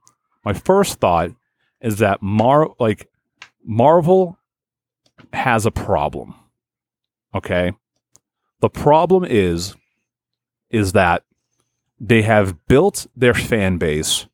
[0.44, 1.31] my first thought
[1.81, 3.09] is that Mar like
[3.64, 4.38] Marvel
[5.33, 6.35] has a problem.
[7.35, 7.72] Okay,
[8.61, 9.74] the problem is
[10.70, 11.24] is that
[12.00, 14.26] they have built their fan base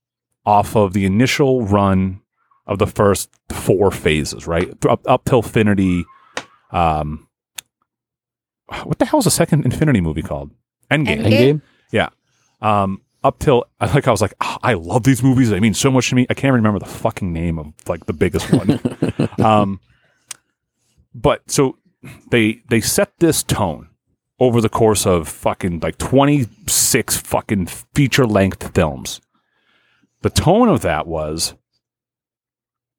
[0.45, 2.21] off of the initial run
[2.67, 4.69] of the first four phases, right?
[4.87, 6.05] Up, up till Infinity.
[6.71, 7.29] Um,
[8.85, 10.51] what the hell is the second Infinity movie called?
[10.91, 11.25] Endgame.
[11.25, 11.63] Endgame.
[11.93, 12.11] Endgame.
[12.61, 15.51] Um, up till I like I was like, "Ah, I love these movies.
[15.51, 16.27] They mean so much to me.
[16.31, 18.81] I can't remember the fucking name of like the biggest one.
[19.45, 19.81] um,
[21.15, 21.79] but so
[22.31, 23.89] they they set this tone
[24.41, 29.21] over the course of fucking like 26 fucking feature length films.
[30.23, 31.55] The tone of that was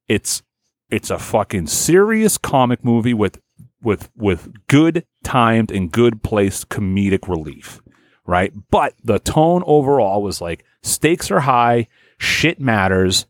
[0.07, 0.41] it's
[0.89, 3.39] it's a fucking serious comic movie with
[3.85, 7.81] with with good timed and good placed comedic relief,
[8.25, 8.51] right?
[8.71, 13.25] But the tone overall was like stakes are high, shit matters,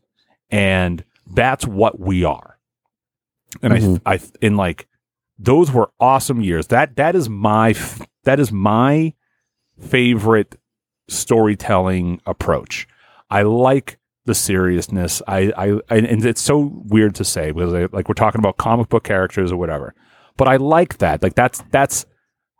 [0.50, 2.58] and that's what we are.
[3.62, 4.00] And Mhm.
[4.06, 4.88] I I in like
[5.38, 6.68] those were awesome years.
[6.68, 7.74] That that is my
[8.24, 9.12] that is my
[9.78, 10.56] favorite
[11.08, 12.88] storytelling approach.
[13.30, 15.22] I like the seriousness.
[15.28, 18.56] I I and, and it's so weird to say because I, like we're talking about
[18.56, 19.94] comic book characters or whatever.
[20.36, 21.22] But I like that.
[21.22, 22.06] Like that's that's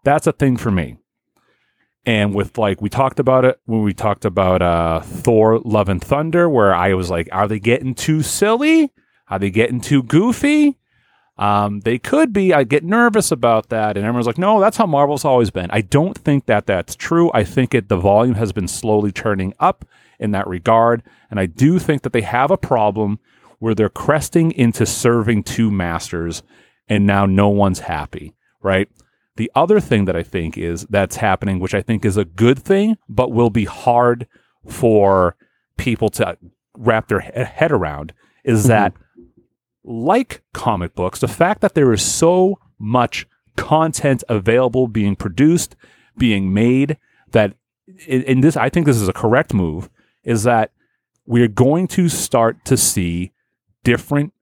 [0.04, 0.96] that's a thing for me.
[2.04, 6.02] And with like we talked about it when we talked about uh Thor Love and
[6.02, 8.92] Thunder where I was like are they getting too silly?
[9.28, 10.78] Are they getting too goofy?
[11.38, 12.54] Um, they could be.
[12.54, 15.82] I get nervous about that, and everyone's like, "No, that's how Marvel's always been." I
[15.82, 17.30] don't think that that's true.
[17.34, 19.84] I think it the volume has been slowly turning up
[20.18, 23.18] in that regard, and I do think that they have a problem
[23.58, 26.42] where they're cresting into serving two masters,
[26.88, 28.34] and now no one's happy.
[28.62, 28.88] Right.
[29.36, 32.58] The other thing that I think is that's happening, which I think is a good
[32.58, 34.26] thing, but will be hard
[34.66, 35.36] for
[35.76, 36.38] people to
[36.76, 38.12] wrap their head around,
[38.44, 38.68] is Mhm.
[38.68, 38.92] that
[39.84, 45.76] like comic books, the fact that there is so much content available being produced,
[46.18, 46.96] being made,
[47.30, 47.54] that
[48.06, 49.88] in this, I think this is a correct move,
[50.24, 50.72] is that
[51.26, 53.32] we're going to start to see
[53.84, 54.32] different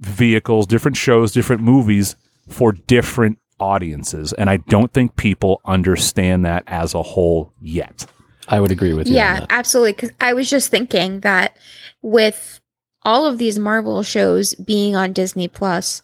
[0.00, 2.16] vehicles, different shows, different movies
[2.48, 4.32] for different audiences.
[4.32, 8.06] And I don't think people understand that as a whole yet.
[8.48, 9.14] I would agree with you.
[9.14, 9.46] on Yeah, that.
[9.50, 9.92] absolutely.
[9.92, 11.56] Because I was just thinking that
[12.00, 12.60] with
[13.02, 16.02] all of these Marvel shows being on Disney Plus,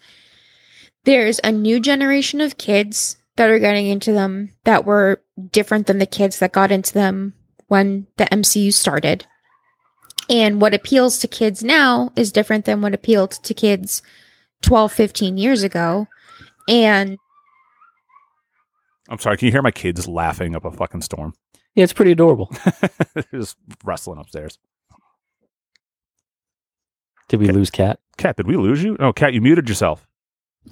[1.05, 5.99] there's a new generation of kids that are getting into them that were different than
[5.99, 7.35] the kids that got into them
[7.69, 9.27] when the MCU started.
[10.31, 14.03] And what appeals to kids now is different than what appealed to kids
[14.63, 16.07] 12, 15 years ago.
[16.69, 17.19] And
[19.09, 21.35] I'm sorry, can you hear my kids laughing up a fucking storm?
[21.75, 22.51] Yeah, it's pretty adorable.
[23.33, 24.59] Just wrestling upstairs.
[27.29, 27.53] Did we Okay.
[27.55, 28.01] lose Cat?
[28.17, 28.97] Cat, did we lose you?
[29.01, 30.07] Oh, Cat, you muted yourself.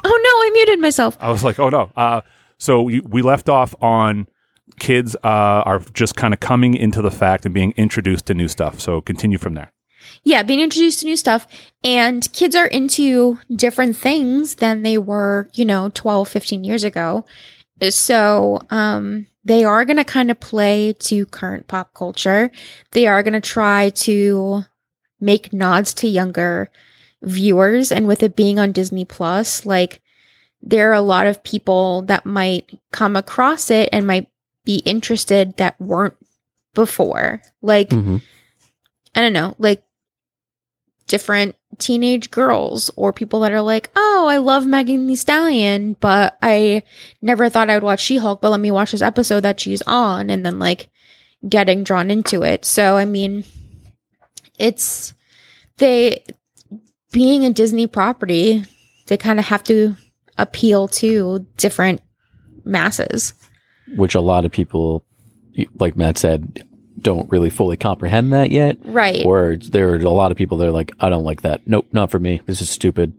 [0.05, 0.13] oh no,
[0.47, 1.17] I muted myself.
[1.21, 1.91] I was like, oh no.
[1.97, 2.23] Uh,
[2.59, 4.27] so we, we left off on
[4.79, 8.49] kids uh, are just kind of coming into the fact and being introduced to new
[8.49, 8.81] stuff.
[8.81, 9.73] So continue from there.
[10.25, 11.47] yeah, being introduced to new stuff
[11.85, 17.25] and kids are into different things than they were, you know, 12, 15 years ago.
[17.91, 22.53] So, um they are going to kind of play to current pop culture.
[22.93, 24.65] They are going to try to
[25.21, 26.71] make nods to younger
[27.23, 30.01] viewers and with it being on Disney Plus, like
[30.63, 34.29] there are a lot of people that might come across it and might
[34.65, 36.17] be interested that weren't
[36.75, 37.43] before.
[37.61, 38.19] Like Mm-hmm.
[39.15, 39.83] I don't know, like
[41.07, 46.39] different teenage girls or people that are like, oh, I love Megan Thee Stallion, but
[46.41, 46.83] I
[47.21, 49.83] never thought I would watch She Hulk, but let me watch this episode that she's
[49.83, 50.89] on, and then like
[51.47, 52.65] getting drawn into it.
[52.65, 53.45] So, I mean,
[54.59, 55.13] it's
[55.77, 56.25] they
[57.11, 58.65] being a Disney property,
[59.09, 59.97] they kind of have to
[60.39, 62.01] appeal to different
[62.65, 63.35] masses.
[63.97, 65.05] Which a lot of people,
[65.79, 66.65] like Matt said,
[67.01, 68.77] don't really fully comprehend that yet.
[68.85, 69.25] Right.
[69.25, 71.63] Or there are a lot of people that are like, I don't like that.
[71.67, 72.41] Nope, not for me.
[72.47, 73.13] This is stupid.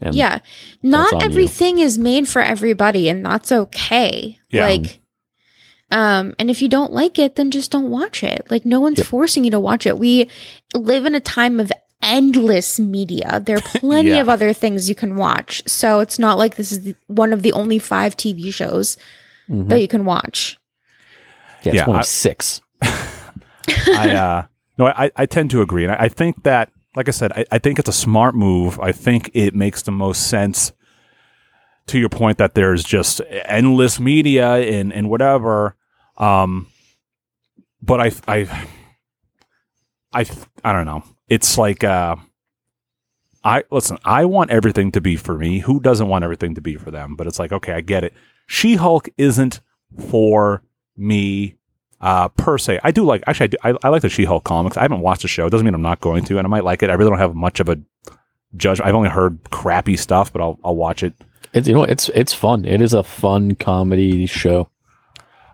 [0.00, 0.40] And yeah
[0.82, 1.26] not on you.
[1.26, 4.66] everything is made for everybody and that's okay Yeah.
[4.66, 5.00] like
[5.92, 8.98] um and if you don't like it then just don't watch it like no one's
[8.98, 9.06] Yep.
[9.06, 10.28] forcing you to watch it we
[10.74, 11.70] live in a time of
[12.02, 14.20] endless media there are plenty Yeah.
[14.20, 17.52] of other things you can watch so it's not like this is one of the
[17.52, 18.96] only five tv shows
[19.50, 19.68] Mhm.
[19.68, 20.58] that you can watch
[21.62, 22.60] yeah, it's Yeah, one I- six.
[22.82, 27.12] I uh, no, I, I tend to agree, and I, I think that, like I
[27.12, 28.78] said, I, I think it's a smart move.
[28.80, 30.72] I think it makes the most sense.
[31.88, 35.76] To your point that there's just endless media and and whatever,
[36.18, 36.66] um,
[37.82, 38.68] but I I
[40.12, 40.26] I
[40.64, 41.04] I don't know.
[41.28, 42.16] It's like uh,
[43.44, 43.98] I listen.
[44.04, 45.58] I want everything to be for me.
[45.60, 47.16] Who doesn't want everything to be for them?
[47.16, 48.14] But it's like okay, I get it.
[48.46, 49.60] She Hulk isn't
[50.08, 50.62] for
[50.96, 51.56] me
[52.00, 52.80] uh, per se.
[52.84, 54.76] I do like actually I, do, I, I like the She-Hulk comics.
[54.76, 55.46] I haven't watched the show.
[55.46, 56.90] It doesn't mean I'm not going to, and I might like it.
[56.90, 57.78] I really don't have much of a
[58.56, 58.88] judgment.
[58.88, 61.14] I've only heard crappy stuff, but I'll I'll watch it.
[61.52, 62.64] It's you know it's it's fun.
[62.64, 64.68] It is a fun comedy show.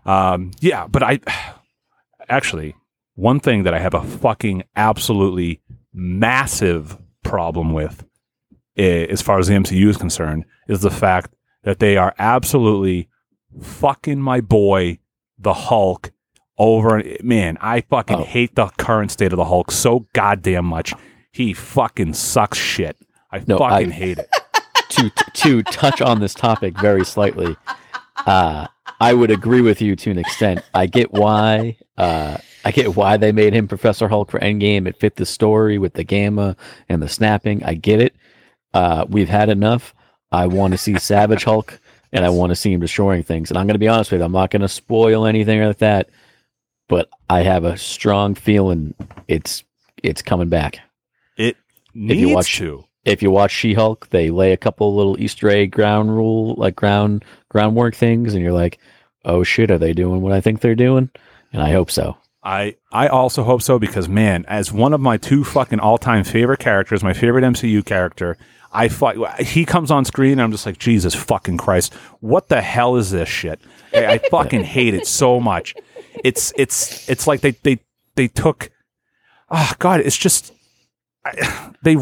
[0.05, 1.21] Um, yeah, but I
[2.29, 2.75] actually
[3.15, 5.61] one thing that I have a fucking absolutely
[5.93, 8.05] massive problem with,
[8.77, 13.09] eh, as far as the MCU is concerned, is the fact that they are absolutely
[13.61, 14.99] fucking my boy,
[15.39, 16.13] the Hulk,
[16.59, 17.03] over.
[17.23, 18.25] Man, I fucking Oh.
[18.25, 20.93] hate the current state of the Hulk so goddamn much.
[21.33, 22.97] He fucking sucks shit.
[23.33, 24.29] I No, I- fucking hate it.
[24.91, 27.57] to to touch on this topic very slightly,
[28.27, 28.67] uh,
[29.01, 30.63] I would agree with you to an extent.
[30.75, 34.87] I get why uh, I get why they made him Professor Hulk for Endgame.
[34.89, 36.57] It fit the story with the gamma
[36.89, 37.63] and the snapping.
[37.65, 38.15] I get it.
[38.75, 39.95] Uh, we've had enough.
[40.33, 41.79] I want to see Savage Hulk,
[42.13, 43.51] and I want to see him destroying things.
[43.51, 44.25] And I'm going to be honest with you.
[44.25, 46.09] I'm not going to spoil anything like that,
[46.89, 48.95] but I have a strong feeling
[49.29, 49.65] it's
[50.03, 50.79] it's coming back.
[51.37, 51.57] It
[51.95, 52.85] you needs watch- to.
[53.05, 57.25] if you watch She-Hulk, they lay a couple little Easter egg ground rule, like ground
[57.49, 58.79] groundwork things, and you're like,
[59.25, 61.11] oh shit, are they doing what I think they're doing?
[61.53, 62.17] And I hope so.
[62.43, 66.25] I I also hope so because man, as one of my two fucking all time
[66.25, 68.39] favorite characters, my favorite MCU character,
[68.73, 72.61] I fuck he comes on screen and I'm just like Jesus fucking Christ, what the
[72.61, 73.61] hell is this shit?
[73.93, 75.75] I, I fucking hate it so much.
[76.25, 77.81] It's it's it's like they they
[78.15, 78.71] they took,
[79.51, 80.53] oh god, it's just
[81.25, 81.97] I, they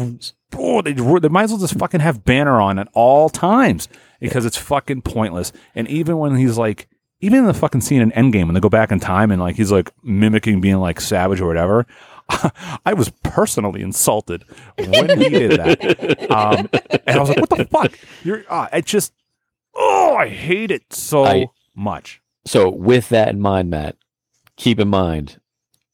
[0.55, 3.87] oh they they might as well just fucking have banner on at all times
[4.19, 5.51] because it's fucking pointless.
[5.75, 6.87] And even when he's like
[7.21, 9.55] even in the fucking scene in Endgame when they go back in time and like
[9.55, 11.85] he's like mimicking being like savage or whatever,
[12.85, 14.45] I was personally insulted
[14.77, 16.31] when he did that.
[16.31, 16.69] Um,
[17.05, 17.97] and I was like, "What the fuck?
[18.23, 19.13] You're." Uh, it just,
[19.75, 22.21] oh, I hate it so I- much.
[22.45, 23.95] So with that in mind, Matt,
[24.55, 25.39] keep in mind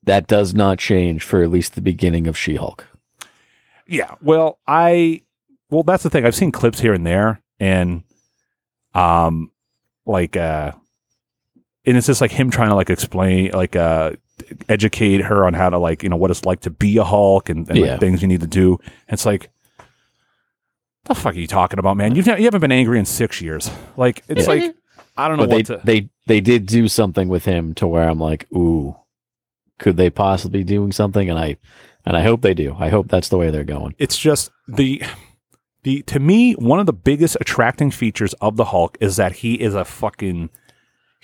[0.04, 2.86] that does not change for at least the beginning of She-Hulk.
[3.88, 4.16] Yeah.
[4.22, 5.22] Well, I
[5.70, 6.26] well that's the thing.
[6.26, 8.04] I've seen clips here and there and
[8.94, 9.52] um
[10.06, 10.72] like uh
[11.86, 14.12] and it's just like him trying to like explain like uh
[14.70, 17.50] educate her on how to like, you know, what it's like to be a Hulk
[17.50, 18.78] and, and like, things you need to do.
[19.08, 19.50] And it's like
[21.06, 22.16] the fuck are you talking about, man?
[22.16, 23.70] You've ne- you haven't been angry in 6 years.
[23.98, 24.54] Like it's Yeah.
[24.54, 24.76] like
[25.18, 28.10] I don't know But they to they they did do something with him to where
[28.10, 28.96] I'm like, ooh,
[29.80, 31.30] could they possibly be doing something?
[31.30, 31.58] And I
[32.06, 32.76] and I hope they do.
[32.78, 33.96] I hope that's the way they're going.
[33.98, 35.02] it's just the
[35.84, 39.54] the to me one of the biggest attracting features of the Hulk is that he
[39.62, 40.50] is a fucking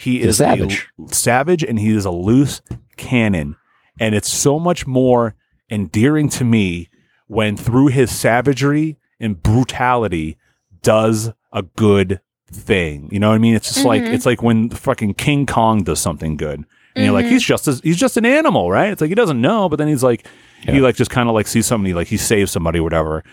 [0.02, 0.88] he is savage.
[1.10, 1.64] a savage.
[1.64, 2.62] and he is a loose
[2.98, 3.56] cannon.
[4.00, 5.36] And it's so much more
[5.70, 6.90] endearing to me
[7.28, 10.38] when through his savagery and brutality
[10.82, 12.20] does a good
[12.52, 13.08] thing.
[13.12, 13.56] You know what i mean?
[13.56, 14.14] It's just like Mhm.
[14.14, 16.66] it's like when fucking king kong does something good.
[16.96, 17.30] And you're like Mhm.
[17.30, 18.92] he's just as, he's just an animal right?
[18.92, 20.26] It's like he doesn't know but then he's like
[20.64, 23.24] he like just kind of like sees somebody like he saves somebody whatever.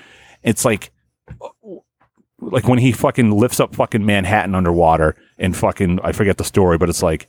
[0.45, 0.91] It's like
[2.41, 6.79] like when he fucking lifts up fucking manhattan underwater and fucking i forget the story
[6.79, 7.29] but it's like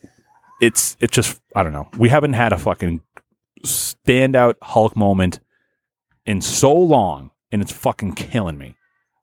[0.61, 1.89] it's it's just i don't know.
[1.97, 3.01] We haven't had a fucking
[3.65, 5.39] standout hulk moment
[6.25, 8.75] in so long and it's fucking killing me.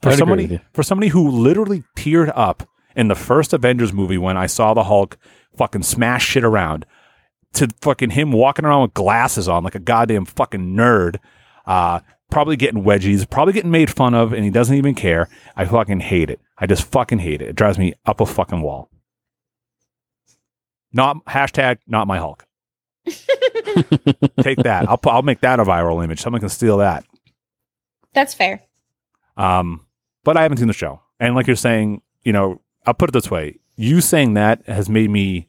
[0.03, 4.37] For I'd somebody for somebody who literally teared up in the first avengers movie when
[4.37, 5.19] i saw the hulk
[5.57, 6.87] fucking smash shit around
[7.55, 11.17] to fucking him walking around with glasses on like a goddamn fucking nerd
[11.67, 15.29] uh probably getting wedgies probably getting made fun of and he doesn't even care.
[15.57, 16.41] I fucking hate it.
[16.59, 17.49] I just fucking hate it.
[17.51, 18.91] It drives me up a fucking wall.
[20.93, 22.45] Not hashtag not my hulk.
[24.41, 24.87] Take that.
[24.89, 26.21] I'll, I'll make that a viral image.
[26.21, 27.05] Someone can steal that.
[28.15, 28.63] That's fair.
[29.37, 29.83] um,
[30.25, 31.03] but I haven't seen the show.
[31.21, 34.89] And like you're saying, you know, I'll put it this way: you saying that has
[34.89, 35.47] made me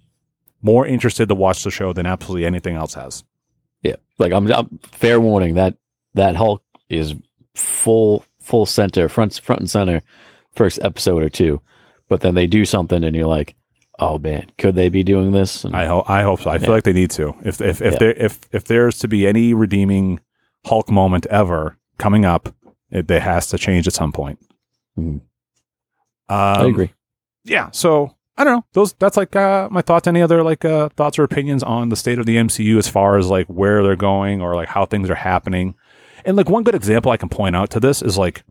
[0.61, 3.23] more interested to watch the show than absolutely anything else has.
[3.81, 5.77] Yeah, like I'm, I'm fair warning that
[6.13, 7.15] that Hulk is
[7.55, 10.01] full full center front front and center
[10.55, 11.61] first episode or two,
[12.09, 13.55] but then they do something and you're like,
[13.99, 15.63] oh man, could they be doing this?
[15.65, 16.09] And I hope.
[16.09, 16.49] I hope so.
[16.49, 17.35] I feel like they need to.
[17.43, 17.99] If if if Yeah.
[17.99, 20.19] there if if there's to be any redeeming
[20.65, 22.53] Hulk moment ever coming up,
[22.91, 24.39] it, it has to change at some point.
[24.97, 25.21] Mhm.
[26.29, 26.93] Um, I agree.
[27.45, 30.89] yeah so i don't know those that's like uh my thoughts any other like uh
[30.89, 33.95] thoughts or opinions on the state of the mcu as far as like where they're
[33.95, 35.73] going or like how things are happening
[36.27, 38.43] and like one good example i can point out to this is like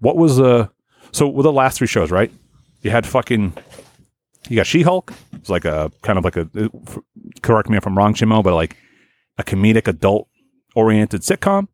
[0.00, 0.70] what was the
[1.12, 2.30] so with the last three shows right
[2.82, 3.52] you had fucking
[4.48, 6.68] you got she-hulk it's like a kind of like a uh,
[7.42, 8.76] correct me if i'm wrong jimmo but like
[9.36, 10.28] a comedic adult
[10.74, 11.68] oriented sitcom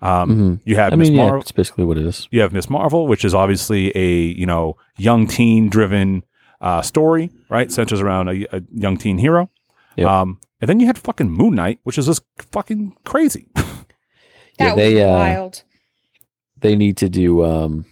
[0.00, 0.60] um Mhm.
[0.64, 2.28] you had I miss mean, yeah, marvel it's basically what it is.
[2.30, 4.08] you have Miss Marvel, which is obviously a
[4.40, 6.22] you know young teen driven
[6.60, 7.70] uh, story, right?
[7.72, 9.50] Centers around a, a young teen hero.
[9.96, 10.06] Yep.
[10.08, 12.22] Um, and then you had fucking Moon Knight, which is just
[12.52, 13.48] fucking crazy.
[14.58, 15.62] That they, was uh, wild.
[16.60, 17.84] they need to do um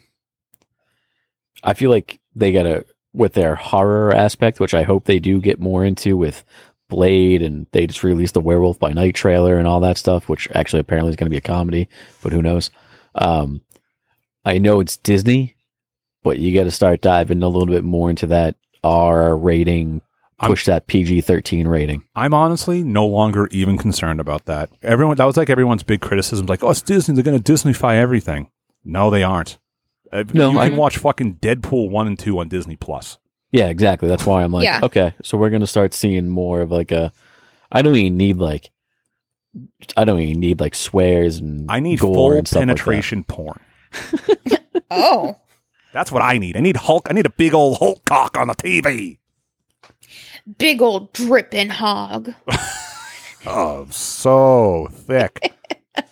[1.62, 5.58] I feel like they gotta with their horror aspect, which I hope they do get
[5.58, 6.44] more into with
[6.88, 10.48] Blade and they just released the Werewolf by Night trailer and all that stuff, which
[10.54, 11.88] actually apparently is gonna be a comedy,
[12.22, 12.70] but who knows.
[13.14, 13.62] Um
[14.44, 15.56] I know it's Disney,
[16.22, 20.02] but you gotta start diving a little bit more into that R rating,
[20.38, 22.04] I'm- push that PG thirteen rating.
[22.14, 24.70] I'm honestly no longer even concerned about that.
[24.82, 27.96] Everyone that was like everyone's big criticism, like, oh, it's Disney, they're going to Disneyfy
[27.96, 28.50] everything.
[28.84, 29.58] No, they aren't.
[30.12, 33.18] Uh, No, you I- can watch fucking Deadpool one and two on Disney Plus.
[33.50, 34.08] Yeah, exactly.
[34.08, 34.80] That's why I'm like, Yeah.
[34.82, 37.12] okay, so we're gonna start seeing more of like a.
[37.72, 38.70] I don't even need like.
[39.96, 43.24] I don't even need like swears and I need gore full and stuff like penetration
[43.24, 43.58] porn.
[44.90, 45.36] Oh,
[45.92, 46.56] That's what I need.
[46.56, 47.06] I need Hulk.
[47.10, 49.18] I need a big old Hulk cock on the TV.
[50.58, 52.32] Big old dripping hog.
[53.48, 55.54] Oh, so thick.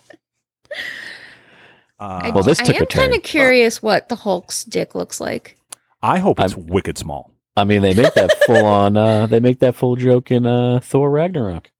[1.99, 5.19] Uh, Well, this I took a am kind of curious what the Hulk's dick looks
[5.21, 5.57] like.
[6.01, 7.31] I hope it's wicked small.
[7.57, 8.97] I mean, they make that full on.
[8.97, 11.71] Uh, they make that full joke in uh, Thor Ragnarok.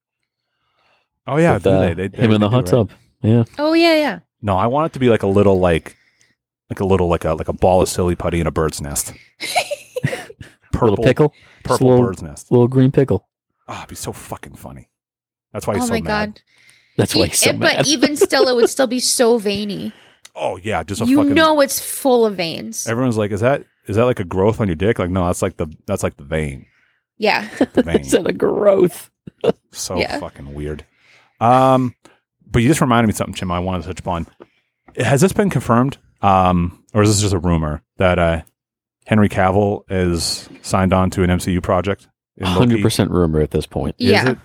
[1.28, 1.94] Oh yeah, with, uh, they?
[1.94, 2.90] They- they him in the really hot do, right?
[2.90, 2.92] tub.
[3.22, 4.20] Yeah, Oh yeah, yeah.
[4.42, 5.98] No, I want it to be like a little like
[6.70, 9.14] like a little like a like a ball of silly putty in a bird's nest.
[10.72, 11.34] Purple little pickle,
[11.66, 12.52] purple little- bird's nest.
[12.52, 13.28] little green pickle.
[13.68, 14.90] Ah, it'd be so fucking funny.
[15.52, 16.08] That's why he's oh so my mad.
[16.36, 16.42] god.
[16.98, 17.78] That's why he's so eh, mad.
[17.78, 19.92] But even still, it would still be so veiny.
[20.38, 21.34] Oh yeah, just a You fucking.
[21.34, 22.88] know it's full of veins.
[22.88, 25.00] Everyone's like, is that is that like a growth on your dick?
[25.00, 26.66] Like, no, that's like the that's like the vein.
[27.18, 27.48] Yeah.
[27.74, 28.02] The vein.
[28.02, 29.10] Is that a growth?
[29.72, 30.20] so Yeah.
[30.20, 30.84] fucking weird.
[31.40, 31.96] Um,
[32.46, 33.50] but you just reminded me of something, Chim.
[33.50, 34.28] I wanted to touch upon.
[34.98, 36.00] Has this been confirmed?
[36.22, 38.42] Um, or is this just a rumor that uh,
[39.06, 42.08] Henry Cavill is signed on to an MCU project?
[42.42, 43.96] Hundred percent rumor at this point.
[43.98, 44.36] Is yeah.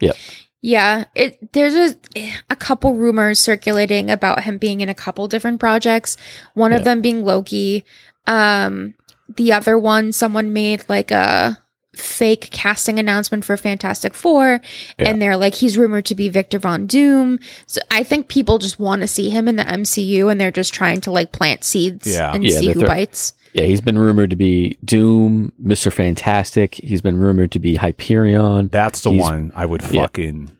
[0.00, 0.16] it?
[0.62, 1.04] Yeah.
[1.14, 6.16] It there's a a couple rumors circulating about him being in a couple different projects.
[6.54, 6.78] One Yeah.
[6.78, 7.84] of them being Loki.
[8.26, 8.94] Um
[9.36, 11.58] the other one someone made like a
[11.94, 14.60] fake casting announcement for Fantastic Four
[14.98, 15.08] Yeah.
[15.10, 17.38] and they're like he's rumored to be Victor Von Doom.
[17.66, 20.74] So I think people just want to see him in the MCU and they're just
[20.74, 22.32] trying to like plant seeds Yeah.
[22.34, 23.34] and Yeah, see who throw- bites.
[23.56, 26.74] Yeah, he's been rumored to be Doom, Mister Fantastic.
[26.74, 30.02] He's been rumored to be Hyperion, That's the He's- one I would yeah.
[30.02, 30.50] fucking.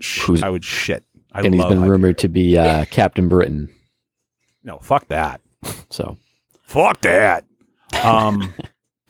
[0.00, 1.04] Sh- I would shit.
[1.32, 1.90] I and he's been Hyperion.
[1.90, 3.68] rumored to be uh, Captain Britain.
[4.64, 5.40] No, fuck that.
[5.90, 6.16] So
[6.62, 7.44] Fuck that.
[8.02, 8.54] Um,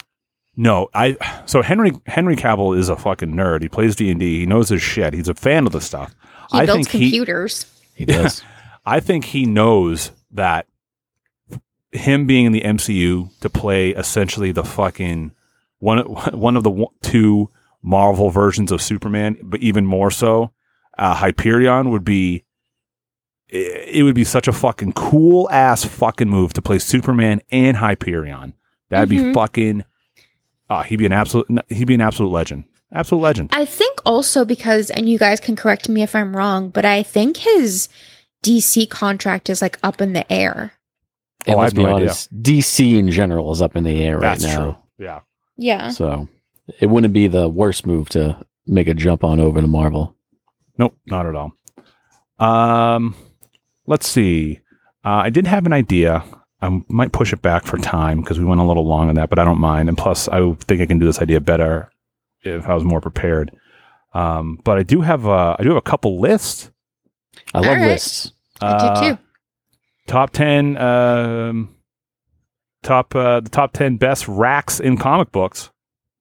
[0.57, 1.43] no, I.
[1.47, 3.63] So Henry Henry Cavill is a fucking nerd.
[3.63, 4.41] He plays D and D.
[4.41, 5.13] He knows his shit.
[5.15, 6.15] He's a fan of the stuff.
[6.53, 7.67] He I builds think he- computers.
[7.95, 8.43] he does.
[8.87, 10.67] I think he knows that
[11.93, 15.33] him being in the MCU to play essentially the fucking
[15.79, 15.99] one
[16.33, 17.51] one of the two
[17.83, 20.53] Marvel versions of Superman, but even more so,
[20.99, 22.45] uh, Hyperion would be.
[23.53, 28.55] It would be such a fucking cool ass fucking move to play Superman and Hyperion.
[28.91, 29.35] That'd be Mhm.
[29.35, 29.85] fucking.
[30.69, 31.49] Uh, he'd be an absolute.
[31.69, 32.65] He'd be an absolute legend.
[32.93, 33.51] Absolute legend.
[33.53, 37.03] I think also because, and you guys can correct me if I'm wrong, but I
[37.03, 37.89] think his
[38.45, 40.75] DC contract is like up in the air.
[41.47, 42.09] And Oh, I let's have be no idea.
[42.11, 44.57] DC in general is up in the air right That's now.
[44.63, 44.77] true.
[44.99, 45.21] Yeah.
[45.57, 45.91] Yeah.
[45.91, 46.29] So
[46.81, 48.37] it wouldn't be the worst move to
[48.67, 50.15] make a jump on over to Marvel.
[50.79, 51.53] Nope, not at all.
[52.39, 53.15] Um,
[53.87, 54.61] let's see.
[55.05, 56.25] Uh, I did have an idea.
[56.63, 59.31] I might push it back for time because we went a little long on that,
[59.31, 59.89] but I don't mind.
[59.89, 61.91] And plus, I think I can do this idea better
[62.43, 63.51] if I was more prepared.
[64.13, 66.71] Um, but I do have uh, I do have a couple lists.
[67.55, 67.87] I love All right.
[67.89, 68.33] lists.
[68.61, 69.19] I Uh, do too.
[70.11, 70.77] Top ten.
[70.77, 71.75] Um,
[72.83, 75.71] top uh, the top ten best racks in comic books.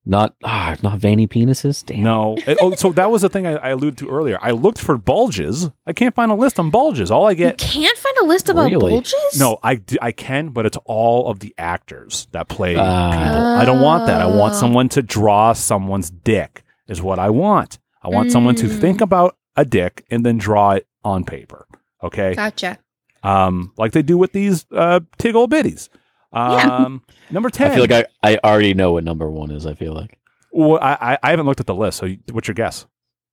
[0.05, 1.85] Not ah, not veiny penises.
[1.85, 2.03] Damn.
[2.03, 2.37] No.
[2.47, 4.37] Eh, oh, so that was the thing I, I alluded to earlier.
[4.41, 5.69] I looked for bulges.
[5.85, 7.11] I can't find a list on bulges.
[7.11, 8.91] All I You get can't find a list about Really?
[8.91, 9.39] bulges?
[9.39, 12.85] No, I, I can, but it's all of the actors that play people.
[12.85, 14.21] I don't want that.
[14.21, 14.57] I want Oh.
[14.57, 17.77] someone to draw someone's dick, is what I want.
[18.01, 18.79] I want someone to Mm.
[18.79, 21.67] think about a dick and then draw it on paper.
[22.01, 22.33] Okay.
[22.35, 22.79] Gotcha.
[23.23, 25.89] Um, like they do with these uh, tig old biddies.
[26.33, 26.39] Yeah.
[26.39, 27.71] Um, number 10.
[27.71, 29.65] I feel like I, I already know what number one is.
[29.65, 30.19] I feel like
[30.51, 31.97] well, I, I, I haven't looked at the list.
[31.97, 32.85] So what's your guess?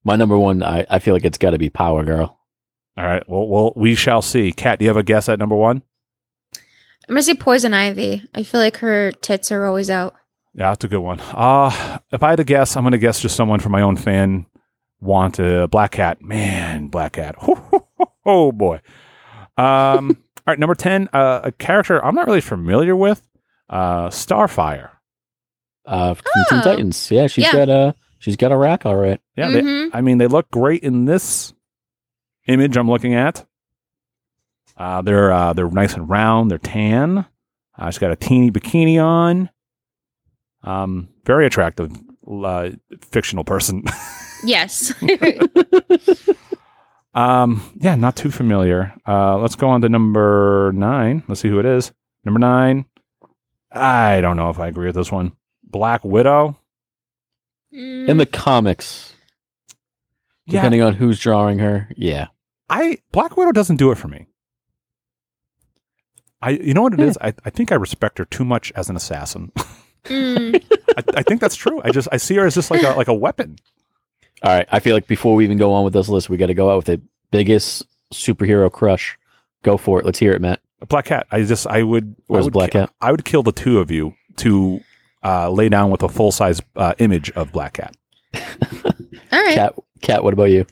[0.06, 0.62] my number one.
[0.62, 2.38] I, I feel like it's got to be Power Girl.
[2.96, 3.28] All right.
[3.28, 4.52] Well, well, we shall see.
[4.52, 5.82] Kat, do you have a guess at number one?
[7.08, 8.22] I'm gonna say Poison Ivy.
[8.34, 10.14] I feel like her tits are always out.
[10.54, 11.20] Yeah, that's a good one.
[11.20, 13.98] Uh, if I had to guess, I'm going to guess just someone from my own
[13.98, 14.46] fan
[15.00, 16.22] want a Black Cat.
[16.22, 17.36] Man, Black Cat.
[18.28, 18.80] Oh, boy.
[19.56, 23.26] Um, all right, number 10, uh, a character I'm not really familiar with,
[23.70, 24.90] uh, Starfire.
[25.84, 26.62] Uh, from Teen Oh.
[26.62, 27.10] Titans.
[27.10, 27.52] Yeah, she's Yeah.
[27.52, 29.20] got uh she's got a rack, all right.
[29.36, 29.90] Yeah, they, Mhm.
[29.92, 31.52] I mean, they look great in this
[32.48, 33.46] image I'm looking at.
[34.76, 36.50] Uh, they're uh, they're nice and round.
[36.50, 37.24] They're tan.
[37.78, 39.48] Uh, she's got a teeny bikini on.
[40.64, 41.92] Um, very attractive
[42.28, 42.70] uh,
[43.10, 43.84] fictional person.
[44.44, 44.92] Yes.
[47.16, 48.94] um, yeah, not too familiar.
[49.06, 51.22] Uh, let's go on to number nine.
[51.26, 51.90] Let's see who it is.
[52.24, 52.84] Number nine.
[53.72, 55.32] I don't know if I agree with this one.
[55.64, 56.56] Black Widow.
[57.74, 59.14] Mm, In the comics,
[60.46, 62.28] Yeah, depending on who's drawing her, yeah.
[62.70, 64.26] I Black Widow doesn't do it for me.
[66.40, 67.18] I you know what it is?
[67.20, 69.50] I, I think I respect her too much as an assassin.
[70.04, 70.62] mm,
[70.96, 71.80] I, I think that's true.
[71.84, 73.56] I just I see her as just like a like a weapon.
[74.46, 74.66] All right.
[74.70, 76.70] I feel like before we even go on with this list, we got to go
[76.70, 77.84] out with the biggest
[78.14, 79.18] superhero crush.
[79.62, 80.04] Go for it.
[80.06, 80.60] Let's hear it, Matt.
[80.88, 81.26] Black Cat.
[81.32, 82.92] I just I would I would Black ki- Cat?
[83.00, 84.80] I would kill the two of you to
[85.24, 87.96] uh, lay down with a full size uh, image of Black Cat.
[88.34, 89.54] all right.
[89.54, 90.66] Kat, Kat, what about you?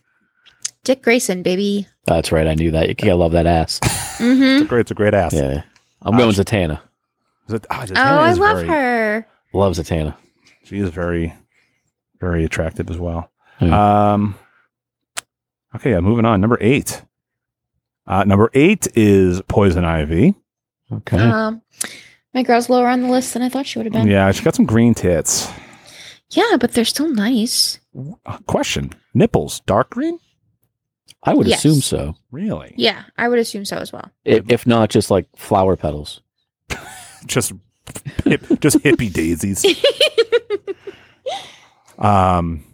[0.84, 1.88] Dick Grayson, baby.
[2.04, 2.46] That's right.
[2.46, 2.88] I knew that.
[2.88, 3.80] You can't love that ass.
[4.18, 4.80] hmm It's a great.
[4.82, 5.32] It's a great ass.
[5.32, 5.62] Yeah.
[6.02, 6.80] I'm Uh, going sh- Zatanna.
[7.48, 9.26] Is it- ah, Oh, I is love very- her.
[9.54, 10.14] Love Zatanna.
[10.64, 11.32] She is very,
[12.20, 13.30] very attractive as well.
[13.60, 14.12] Yeah.
[14.12, 14.34] Um,
[15.76, 16.40] okay, yeah, moving on.
[16.40, 17.02] Number eight.
[18.06, 20.34] Uh, number eight is Poison Ivy.
[20.92, 21.18] Okay.
[21.18, 21.62] Um,
[22.34, 24.06] my girl's lower on the list than I thought she would have been.
[24.08, 25.50] Yeah, she got some green tits.
[26.30, 27.78] Yeah, but they're still nice.
[28.26, 30.18] Uh, question: Nipples dark green?
[31.22, 31.64] I would yes.
[31.64, 32.16] assume so.
[32.30, 32.74] Really?
[32.76, 34.10] Yeah, I would assume so as well.
[34.26, 36.20] I- If not, just like flower petals.
[37.26, 37.52] Just,
[38.24, 39.64] hip, just hippie daisies.
[41.98, 42.64] Um,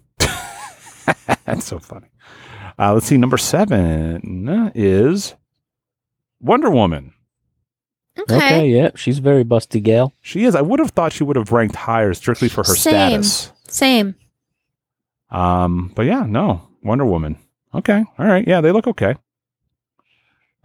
[1.45, 2.07] that's so funny.
[2.79, 3.17] Uh, let's see.
[3.17, 5.35] Number seven is
[6.39, 7.13] Wonder Woman.
[8.17, 8.35] Okay.
[8.35, 8.67] Okay.
[8.69, 8.91] yeah.
[8.95, 10.13] She's very busty gal.
[10.21, 10.55] She is.
[10.55, 13.23] I would have thought she would have ranked higher strictly for her Same.
[13.23, 13.51] status.
[13.67, 14.15] Same.
[15.29, 17.37] Um, but yeah, no, Wonder Woman.
[17.73, 19.15] Okay, all right, yeah, they look okay.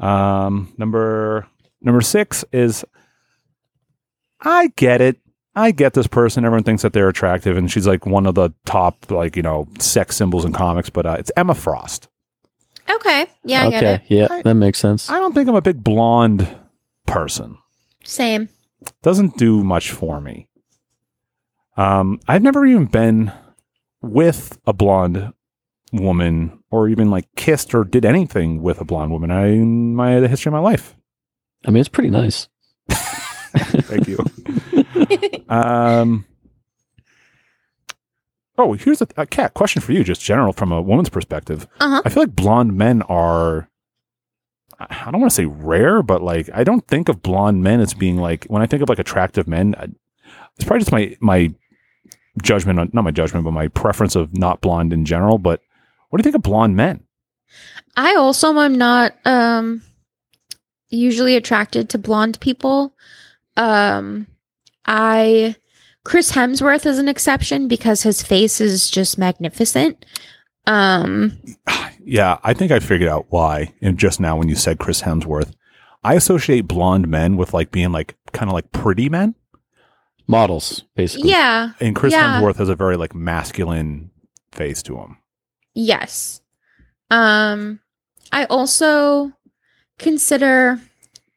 [0.01, 1.47] Um, number
[1.81, 2.85] number six is,
[4.41, 5.19] I get it.
[5.57, 6.45] I get this person.
[6.45, 9.67] Everyone thinks that they're attractive, and she's like one of the top, like you know,
[9.79, 10.91] sex symbols in comics.
[10.91, 12.09] But uh, it's Emma Frost.
[12.89, 13.27] Okay.
[13.43, 13.81] Yeah, I okay.
[13.81, 14.03] get it.
[14.09, 14.29] Yeah.
[14.31, 15.11] I- that makes sense.
[15.11, 16.47] I don't think I'm a big blonde
[17.07, 17.59] person.
[18.05, 18.49] Same.
[19.03, 20.47] Doesn't do much for me.
[21.77, 23.33] Um, I've never even been
[24.03, 25.33] with a blonde
[25.93, 30.21] woman or even like kissed or did anything with a blonde woman I, in my
[30.21, 30.95] the history of my life.
[31.65, 32.49] I mean, it's pretty nice.
[32.91, 34.19] Thank you.
[35.49, 36.25] Um,
[38.59, 41.67] oh, here's a, a cat question for you, just general from a woman's perspective.
[41.81, 42.03] Uh-huh.
[42.05, 43.69] I feel like blonde men are.
[44.79, 47.95] I don't want to say rare, but like I don't think of blonde men as
[47.95, 49.75] being like when I think of like attractive men.
[49.79, 49.89] I,
[50.57, 51.55] it's probably just my my
[52.43, 55.39] judgment on not my judgment, but my preference of not blonde in general.
[55.39, 55.63] But
[56.11, 57.05] what do you think of blonde men?
[57.97, 59.83] I also am not um
[60.89, 62.95] usually attracted to blonde people.
[63.57, 64.27] Um
[64.87, 65.57] I
[66.05, 70.05] Chris Hemsworth is an exception because his face is just magnificent.
[70.67, 71.39] Um
[72.09, 73.73] Yeah, I think I figured out why.
[73.83, 75.53] And just now, when you said Chris Hemsworth,
[76.05, 79.35] I associate blonde men with like being like kind of like pretty men,
[80.29, 81.31] Models, basically.
[81.31, 82.41] yeah, and Chris Yeah.
[82.41, 84.11] Hemsworth has a very like masculine
[84.53, 85.19] face to him.
[85.75, 86.41] yes.
[87.11, 87.81] Um
[88.33, 89.33] I also
[89.99, 90.81] consider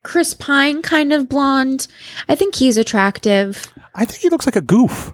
[0.03, 1.87] Chris Pine kind of blonde.
[2.27, 3.67] I think he's attractive.
[3.95, 5.13] I think he looks like a goof.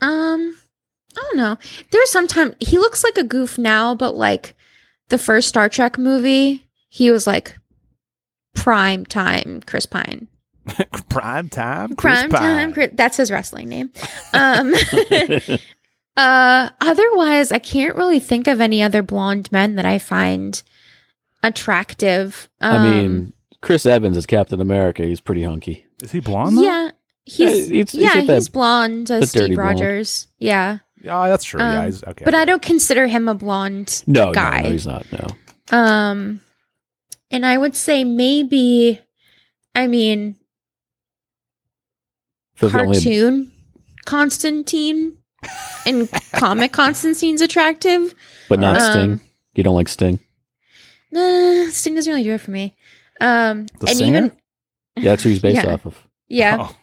[0.00, 0.56] Um,
[1.16, 1.56] I don't know.
[1.90, 4.54] There's sometimes he looks like a goof now, but like
[5.08, 7.56] the first Star Trek movie, he was like
[8.54, 10.28] prime time Chris Pine.
[11.08, 12.74] Prime time, Chris Prime Pine.
[12.74, 12.90] time.
[12.92, 13.90] That's his wrestling name.
[14.34, 14.74] Um,
[16.16, 20.62] uh, otherwise, I can't really think of any other blonde men that I find
[21.42, 22.48] attractive.
[22.60, 25.02] I Um, mean, Chris Evans is Captain America.
[25.04, 25.86] He's pretty hunky.
[26.02, 26.58] Is he blonde?
[26.58, 26.62] though?
[26.62, 26.90] yeah,
[27.24, 29.80] he's Yeah, he's- he's yeah, got that- he's blonde as the dirty Steve blonde.
[29.80, 30.26] Rogers.
[30.38, 31.60] Yeah, Yeah, that's true.
[31.60, 32.24] Um, he's, okay.
[32.24, 34.58] but I don't consider him a blonde No, guy.
[34.58, 35.06] no, no, he's not.
[35.12, 35.76] No.
[35.76, 36.40] Um,
[37.30, 39.00] and I would say maybe,
[39.74, 40.36] I mean,
[42.54, 43.52] Feels the only- cartoon
[44.06, 45.18] Constantine
[45.86, 48.14] and comic Constantine's attractive.
[48.48, 49.20] but not Um, Sting.
[49.54, 50.18] You don't like Sting.
[51.10, 52.74] Nah, Sting doesn't really do it for me.
[53.20, 54.16] Um, The and singer?
[54.18, 54.32] even
[54.96, 55.72] Yeah, that's who he's based yeah.
[55.74, 55.96] off of.
[56.28, 56.74] yeah, Oh,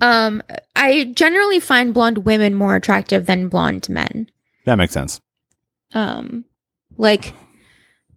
[0.00, 0.42] um,
[0.76, 4.28] I generally find blonde women more attractive than blonde men.
[4.66, 5.20] that makes sense.
[5.94, 6.44] Um,
[6.96, 7.32] like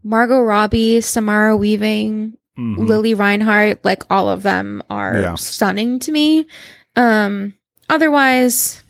[0.04, 2.78] Margot Robbie, Samara Weaving, Mhm.
[2.88, 5.36] Lili Reinhart, like all of them are Yeah.
[5.36, 6.48] stunning to me.
[6.95, 7.54] Um,
[7.89, 8.84] otherwise,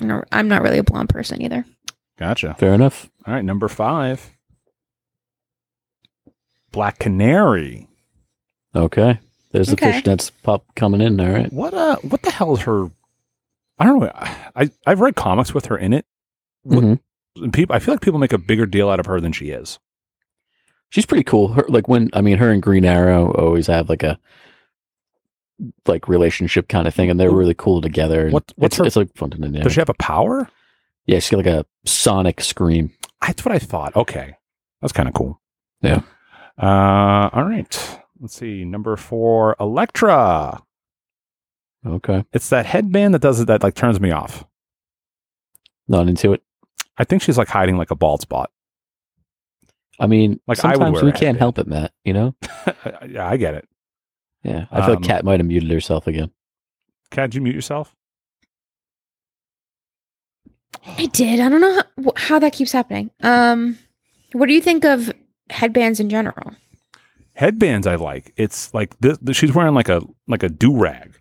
[0.00, 1.64] No, I'm not really a blonde person either.
[2.18, 2.54] Gotcha.
[2.58, 3.08] Fair enough.
[3.26, 4.30] All right, number five.
[6.76, 7.88] Black Canary.
[8.74, 9.18] Okay.
[9.52, 9.92] There's the Okay.
[9.92, 11.18] fish that's pop coming in.
[11.18, 11.50] All right.
[11.52, 12.90] What uh what the hell is her
[13.78, 14.10] I don't know.
[14.14, 16.04] I I've read comics with her in it.
[16.62, 17.00] What- Mhm.
[17.36, 19.48] And people I feel like people make a bigger deal out of her than she
[19.50, 19.78] is.
[20.90, 21.48] She's pretty cool.
[21.48, 24.18] Her like when I mean her and Green Arrow always have like a
[25.86, 28.24] like relationship kind of thing, and they're really cool together.
[28.24, 29.62] and What- what's it's, her- it's like fun to dynamic.
[29.62, 30.48] Does she have a power?
[31.06, 32.90] yeah, she's got like a sonic scream.
[33.26, 33.96] That's what I thought.
[33.96, 34.36] Okay.
[34.82, 35.40] That's kind of cool.
[35.80, 36.02] Yeah.
[36.60, 38.00] Uh all right.
[38.20, 38.64] Let's see.
[38.64, 40.62] Number four, Elektra.
[41.86, 44.44] Okay, It's that headband that does it that like turns me off.
[45.86, 46.42] not into it.
[46.98, 48.50] I think she's like hiding like a bald spot.
[50.00, 51.38] I mean, Like, I would sometimes we can't headband.
[51.38, 51.92] help it, Matt.
[52.04, 52.34] You know?
[53.08, 53.68] yeah, I get it.
[54.42, 56.30] Yeah, I feel Um, like Kat might have muted herself again.
[57.10, 57.94] Kat, did you mute yourself?
[60.98, 61.40] I did.
[61.40, 63.10] I don't know how, how that keeps happening.
[63.22, 63.78] Um,
[64.32, 65.12] what do you think of
[65.50, 66.52] headbands in general?
[67.34, 68.32] Headbands I like.
[68.36, 71.18] It's like this, this she's wearing like a like a do rag.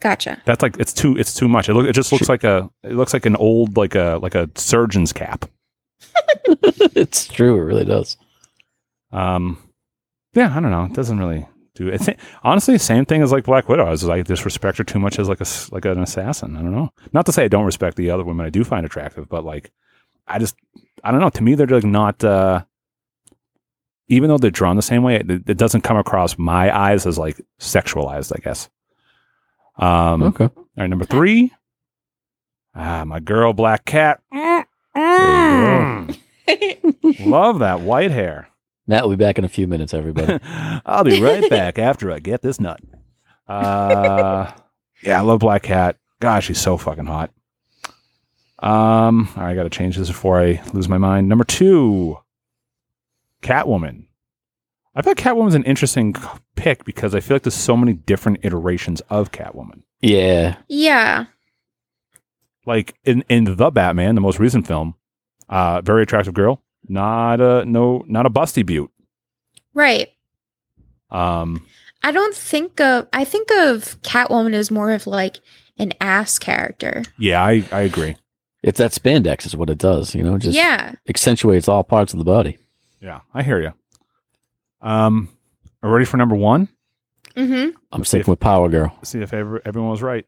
[0.00, 0.40] Gotcha.
[0.44, 1.68] That's like it's too it's too much.
[1.68, 4.34] It look it just looks like a it looks like an old like a like
[4.34, 5.46] a surgeon's cap.
[6.94, 7.56] it's true.
[7.56, 8.16] It really does.
[9.12, 9.58] Um,
[10.34, 10.84] yeah, I don't know.
[10.84, 11.94] It doesn't really do it.
[12.02, 13.86] It's- honestly, same thing as like Black Widow.
[13.86, 16.56] I was like disrespect her too much as like a like an assassin.
[16.56, 16.90] I don't know.
[17.12, 19.70] Not to say I don't respect the other women I do find attractive, but like
[20.26, 20.56] I just
[21.02, 21.30] I don't know.
[21.30, 22.22] To me, they're like not.
[22.24, 22.64] uh
[24.08, 27.16] even though they're drawn the same way, it, it doesn't come across my eyes as
[27.18, 28.32] like sexualized.
[28.36, 28.68] I guess.
[29.78, 30.44] Um, Okay.
[30.44, 31.52] All right, number three.
[32.74, 34.20] Ah, my girl, Black Cat.
[34.32, 34.66] There
[37.20, 38.48] Love that white hair.
[38.86, 40.38] Matt will be back in a few minutes, everybody.
[40.84, 42.80] I'll be right back after I get this nut.
[43.48, 44.52] Uh,
[45.02, 45.96] yeah, I love Black Cat.
[46.20, 47.30] Gosh, she's so fucking hot.
[48.64, 51.28] Um, all right, I got to change this before I lose my mind.
[51.28, 52.18] Number two,
[53.42, 54.06] Catwoman.
[54.94, 56.14] I feel like Catwoman's an interesting
[56.56, 59.82] pick because I feel like there's so many different iterations of Catwoman.
[60.00, 60.56] yeah.
[60.68, 61.26] yeah.
[62.64, 64.94] Like in in the Batman, the most recent film,
[65.50, 68.90] uh, very attractive girl, not a no, not a busty butte.
[69.74, 70.08] Right.
[71.10, 71.66] Um,
[72.02, 73.06] I don't think of.
[73.12, 75.40] I think of Catwoman as more of like
[75.76, 77.02] an ass character.
[77.18, 78.16] yeah, I I agree.
[78.64, 80.94] It's that spandex is what it does, you know, just yeah.
[81.08, 82.56] accentuates all parts of the body.
[83.00, 83.72] Yeah, I hear you.
[84.80, 85.28] Um,
[85.82, 86.68] are we ready for number one?
[87.36, 87.76] Mm-hmm.
[87.92, 88.96] I'm sticking with Power Girl.
[89.02, 90.24] See if ever, everyone was right.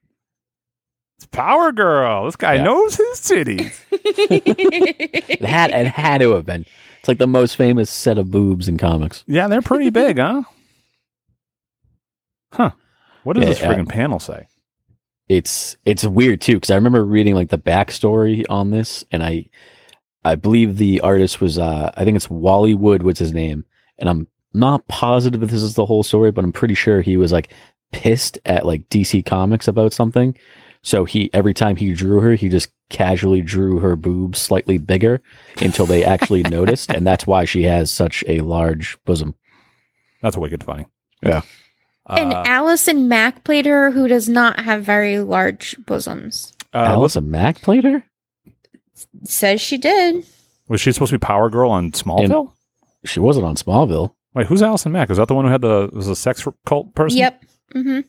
[1.17, 2.27] It's Power Girl.
[2.27, 2.65] This guy Yeah.
[2.65, 3.81] knows his titties.
[3.93, 6.65] It had it had to have been.
[7.01, 9.25] It's like the most famous set of boobs in comics.
[9.27, 10.43] yeah, they're pretty big, huh?
[12.53, 12.71] Huh.
[13.25, 13.73] What does Yeah, this yeah.
[13.75, 14.47] friggin' panel say?
[15.29, 19.47] It's it's weird too because I remember reading like the backstory on this, and I
[20.25, 23.65] I believe the artist was uh I think it's Wally Wood was his name,
[23.99, 27.17] and I'm not positive if this is the whole story, but I'm pretty sure he
[27.17, 27.53] was like
[27.93, 30.37] pissed at like DC Comics about something.
[30.83, 35.21] So he every time he drew her, he just casually drew her boobs slightly bigger
[35.61, 39.35] until they actually noticed, and that's why she has such a large bosom.
[40.23, 40.87] That's a wicked funny.
[41.23, 41.43] Yeah.
[42.09, 46.53] And Uh, Allison Mack played her, who does not have very large bosoms.
[46.75, 48.05] uh, was, Allison Mack played her.
[49.25, 50.25] Says she did.
[50.69, 52.53] was she supposed to be Power Girl on Smallville?
[53.05, 54.15] She wasn't on Smallville.
[54.35, 55.11] Wait, who's Allison Mack?
[55.11, 57.19] Is that the one who had the was a sex cult person?
[57.19, 57.43] Yep.
[57.75, 58.01] Mm-hmm.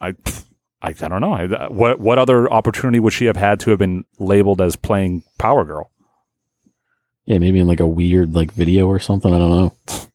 [0.00, 0.08] I,
[0.82, 1.32] I, I don't know.
[1.32, 5.22] I, what what other opportunity would she have had to have been labeled as playing
[5.38, 5.90] Power Girl?
[7.24, 9.32] Yeah, maybe in like a weird like video or something.
[9.32, 9.72] I don't know.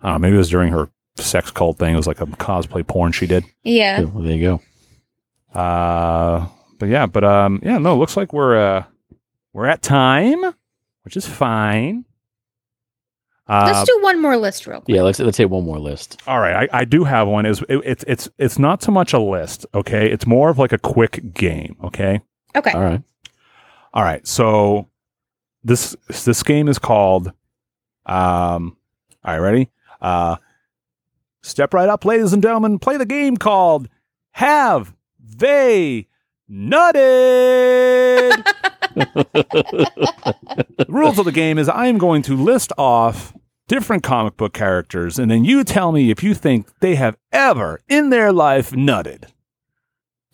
[0.00, 1.94] Uh, maybe it was during her sex cult thing.
[1.94, 3.44] It was like a cosplay porn she did.
[3.62, 4.00] Yeah.
[4.00, 4.60] Yeah, well, there you
[5.54, 5.58] go.
[5.58, 8.84] Uh, but yeah, but um, yeah, no, it looks like we're uh,
[9.52, 10.42] we're at time,
[11.02, 12.04] which is fine.
[13.48, 14.94] Uh, Let's do one more list real quick.
[14.94, 16.20] Yeah, let's let's hit one more list.
[16.26, 17.46] all right, I, I do have one.
[17.46, 20.10] Is it, it's it's it's not so much a list, okay?
[20.10, 22.20] It's more of like a quick game, okay?
[22.56, 22.72] Okay.
[22.72, 23.02] All right.
[23.94, 24.90] All right, so
[25.64, 27.28] this this game is called.
[28.04, 28.76] Um,
[29.24, 29.70] all right, ready?
[30.00, 30.36] Uh,
[31.42, 32.78] step right up, ladies and gentlemen.
[32.78, 33.88] Play the game called
[34.32, 36.08] Have They
[36.50, 38.44] Nutted?
[38.96, 43.34] the rules of the game is I am going to list off
[43.68, 47.80] different comic book characters, and then you tell me if you think they have ever
[47.88, 49.24] in their life nutted.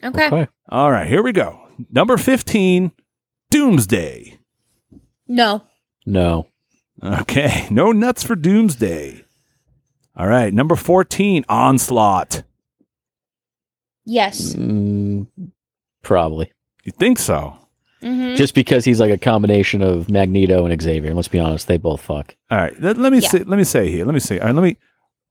[0.03, 0.27] Okay.
[0.27, 0.49] Okay.
[0.69, 1.61] All right, here we go.
[1.91, 2.93] Number 15,
[3.51, 4.39] Doomsday.
[5.27, 5.63] No.
[6.07, 6.49] No.
[7.03, 9.25] Okay, no nuts for Doomsday.
[10.17, 12.43] All right, number 14, Onslaught.
[14.05, 14.55] Yes.
[14.55, 15.27] Mm,
[16.03, 16.53] probably.
[16.85, 17.57] You think so?
[18.03, 21.09] hmm Just because he's like a combination of Magneto and Xavier.
[21.11, 22.35] And let's be honest, they both fuck.
[22.51, 22.79] All right.
[22.81, 23.29] Let, let me Yeah.
[23.29, 23.39] say.
[23.45, 24.05] Let me say here.
[24.05, 24.39] Let me say.
[24.41, 24.77] All right, let me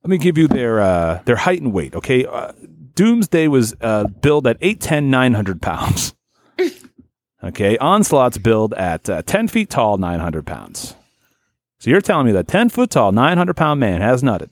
[0.04, 1.94] let me give you their uh, their height and weight.
[1.96, 2.26] Okay.
[2.26, 2.54] Uh,
[2.96, 6.14] Doomsday was uh, billed at 8'10", 900 pounds.
[7.44, 7.78] okay.
[7.78, 10.96] Onslaught's billed at uh, ten feet tall, nine hundred pounds.
[11.80, 14.50] So you're telling me that ten foot tall, nine hundred pound man has nutted?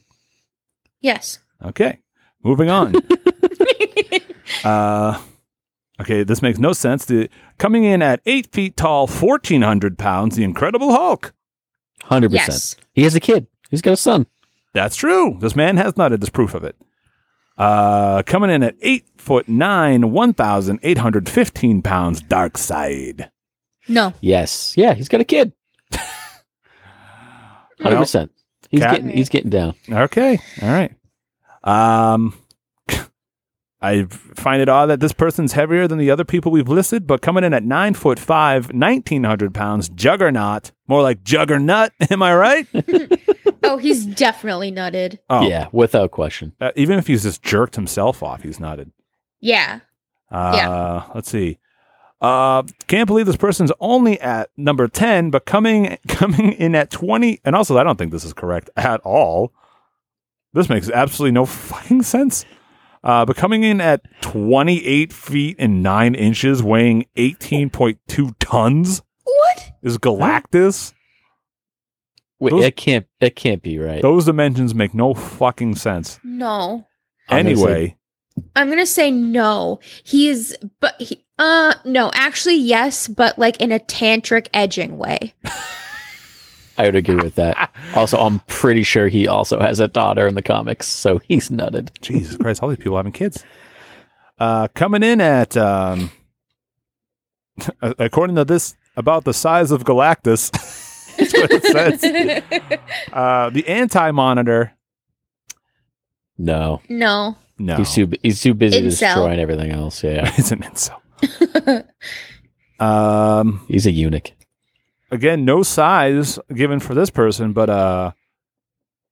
[1.01, 1.39] Yes.
[1.63, 1.99] Okay.
[2.43, 2.95] Moving on.
[4.63, 5.21] uh,
[5.99, 6.23] okay.
[6.23, 7.05] This makes no sense.
[7.05, 11.33] The, coming in at eight feet tall, fourteen hundred pounds, the Incredible Hulk.
[12.03, 12.31] 100%.
[12.31, 12.75] Yes.
[12.93, 13.47] He has a kid.
[13.69, 14.25] He's got a son.
[14.73, 15.37] That's true.
[15.41, 16.19] This man has nutted.
[16.21, 16.75] There's proof of it.
[17.57, 22.21] Uh, coming in at eight foot nine, one thousand eight hundred fifteen pounds.
[22.21, 23.29] Darkseid.
[23.89, 24.13] No.
[24.21, 24.75] Yes.
[24.77, 25.51] Yeah, he's got a kid.
[27.81, 28.29] 100%.
[28.69, 29.75] He's Cat- getting he's getting down.
[29.91, 30.39] Okay.
[30.61, 30.93] All right.
[31.63, 32.33] Um,
[33.81, 37.21] I find it odd that this person's heavier than the other people we've listed, but
[37.21, 40.71] coming in at nine foot five, 1900 pounds, juggernaut.
[40.87, 41.91] More like juggernaut.
[42.09, 42.67] Am I right?
[43.61, 45.19] Oh, he's definitely nutted.
[45.29, 46.53] Oh, Yeah, without question.
[46.61, 48.91] Uh, even if he's just jerked himself off, he's nutted.
[49.41, 49.81] Yeah.
[50.31, 51.59] Uh, Let's see.
[52.21, 57.39] Uh, can't believe this person's only at number ten, but coming coming in at twenty.
[57.45, 59.53] And also, I don't think this is correct at all.
[60.53, 62.45] This makes absolutely no fucking sense.
[63.01, 68.31] Uh, but coming in at twenty eight feet and nine inches, weighing eighteen point two
[68.39, 69.71] tons, What?
[69.81, 70.93] is Galactus.
[72.41, 74.01] Wait, Those- it can't it can't be right.
[74.01, 76.19] Those dimensions make no fucking sense.
[76.23, 76.85] No.
[77.29, 77.95] I'm Anyway,
[78.55, 79.79] I'm gonna say no.
[80.03, 85.33] He's but he uh no, actually yes, but like in a tantric edging way.
[86.79, 87.75] I would agree with that.
[87.93, 91.89] Also, I'm pretty sure he also has a daughter in the comics, so he's nutted.
[91.99, 93.43] Jesus Christ, all these people having kids.
[94.39, 96.09] Uh, coming in at, um,
[97.81, 100.51] according to this, about the size of Galactus.
[101.17, 102.81] That's what it says.
[103.11, 104.71] Uh, the Anti Monitor.
[106.37, 107.35] No, no.
[107.59, 108.89] No, he's too he's too busy Incel.
[108.91, 110.03] destroying everything else.
[110.03, 111.85] Yeah, it's an incel.
[112.79, 114.31] Um, he's a eunuch.
[115.11, 118.11] again, no size given for this person, but uh,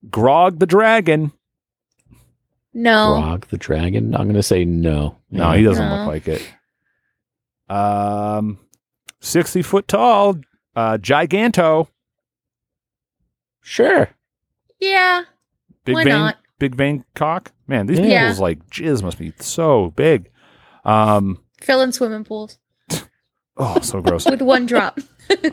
[0.09, 1.33] Grog the Dragon.
[2.73, 3.19] no.
[3.19, 4.15] Grog the dragon.
[4.15, 5.17] I'm gonna say no.
[5.29, 5.97] No, he doesn't No.
[5.97, 6.47] look like it.
[7.69, 8.59] Um,
[9.19, 10.37] sixty foot tall,
[10.73, 11.89] uh, Giganto,
[13.61, 14.09] sure.
[14.79, 15.23] Yeah.
[15.83, 16.37] big Why vein, not?
[16.59, 17.51] Big vein cock.
[17.67, 18.21] Man, these Yeah.
[18.23, 20.29] people's like jizz must be so big.
[20.85, 22.57] Um, Fill in swimming pools
[23.57, 24.25] oh, so gross.
[24.25, 24.99] with one drop.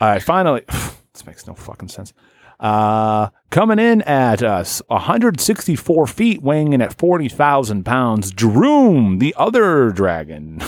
[0.00, 0.62] All right, finally,
[1.12, 2.12] this makes no fucking sense.
[2.58, 9.90] Uh, coming in at us, 164 feet, weighing in at 40,000 pounds, Droom, the other
[9.90, 10.60] dragon.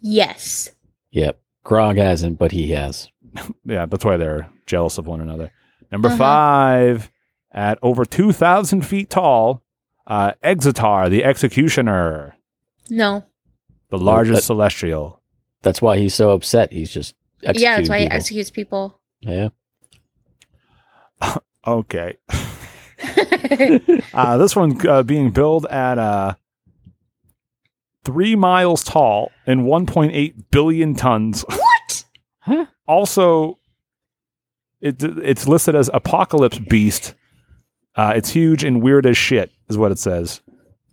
[0.00, 0.70] yes.
[1.12, 1.40] Yep.
[1.64, 3.08] Grog hasn't, but he has.
[3.64, 5.52] yeah, that's why they're jealous of one another.
[5.92, 6.16] Number Uh-huh.
[6.18, 7.09] five,
[7.52, 9.62] at over 2,000 feet tall,
[10.06, 12.36] uh, Exitar, the executioner,
[12.88, 13.24] No.
[13.90, 15.20] the largest that- celestial.
[15.62, 16.72] That's why he's so upset.
[16.72, 18.98] He's just executing yeah, that's why he executes people.
[19.20, 19.48] Yeah.
[21.66, 22.16] Okay.
[24.12, 26.34] Uh, this one uh, being billed at uh,
[28.04, 31.42] three miles tall and 1.8 billion tons.
[31.48, 32.04] what?
[32.40, 32.66] Huh?
[32.86, 33.58] Also,
[34.80, 37.14] it, it's listed as Apocalypse Beast.
[37.96, 40.40] Uh, it's huge and weird as shit, is what it says.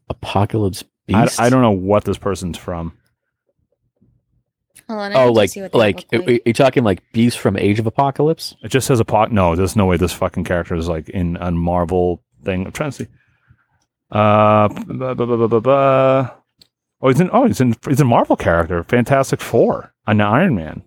[0.10, 0.84] Apocalypse
[1.14, 1.40] I, Beast.
[1.40, 2.98] I don't know what this person's from.
[4.88, 5.12] Hold on.
[5.16, 7.58] I Oh, to like see what they like look are you talking like Beast from
[7.58, 8.56] Age of Apocalypse?
[8.64, 9.32] It just says Apoc.
[9.32, 12.66] No, there's no way this fucking character is like in a Marvel thing.
[12.66, 13.08] I'm trying to see.
[14.10, 16.30] Uh, bu- bu- bu- bu- bu- bu- oh,
[17.10, 17.30] he's in.
[17.34, 17.76] Oh, he's in.
[17.88, 18.84] He's a Marvel character.
[18.86, 19.94] Fantastic Four.
[20.06, 20.84] An Iron Man.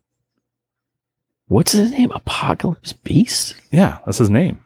[1.48, 2.10] What's his name?
[2.12, 3.54] Apocalypse Beast?
[3.70, 4.64] Yeah, that's his name.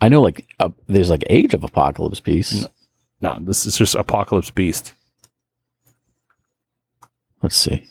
[0.00, 2.68] I know like uh, there's like Age of Apocalypse Beast.
[3.20, 4.92] No, no, this is just Apocalypse Beast.
[7.42, 7.86] Let's see.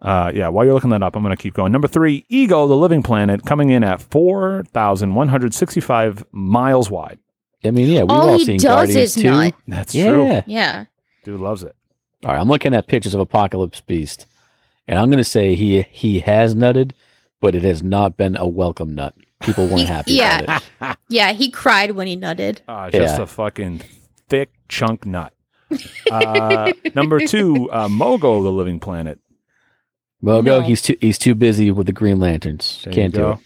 [0.00, 1.72] Uh, yeah, while you're looking that up, I'm going to keep going.
[1.72, 7.18] Number three, Ego, the living planet, coming in at 4,165 miles wide.
[7.64, 9.30] I mean, yeah, we've All all he seen does Guardians is too.
[9.30, 9.54] nut.
[9.66, 10.08] That's Yeah.
[10.10, 10.42] true.
[10.46, 10.84] Yeah.
[11.24, 11.74] Dude loves it.
[12.24, 14.26] All right, I'm looking at pictures of Apocalypse Beast,
[14.86, 16.92] and I'm going to say he he has nutted,
[17.40, 19.14] but it has not been a welcome nut.
[19.40, 20.40] People weren't He- happy yeah.
[20.40, 20.96] about it.
[21.08, 22.58] Yeah, he cried when he nutted.
[22.66, 23.22] Uh, just Yeah.
[23.22, 23.82] a fucking
[24.28, 25.32] thick chunk nut.
[26.10, 29.18] Uh, number two, uh, Mogo, the living planet.
[30.22, 30.60] Mogo, No.
[30.62, 32.80] he's too he's too busy with the Green Lanterns.
[32.84, 33.38] There Can't do it.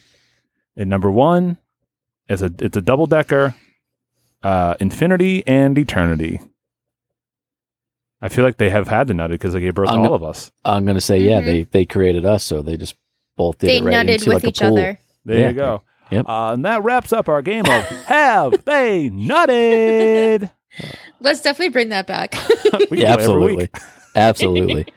[0.76, 1.58] And number one,
[2.28, 3.54] it's a it's a double decker.
[4.42, 6.40] uh, infinity and eternity.
[8.20, 9.98] I feel like they have had to nut it because they gave birth to I'm
[10.00, 10.50] all not- of us.
[10.64, 11.40] I'm gonna say yeah.
[11.40, 11.44] Mhm.
[11.44, 12.94] They they created us, so they just
[13.36, 14.72] both did they it right nutted into, with like, a each pool.
[14.78, 14.98] other.
[15.24, 15.48] There Yeah.
[15.48, 15.82] you go.
[16.10, 16.28] Yep.
[16.28, 20.50] Uh, and that wraps up our game of Have They Nutted?
[21.20, 22.34] Let's definitely bring that back.
[22.90, 23.70] We Yeah, do it every week.
[24.14, 24.86] absolutely, absolutely.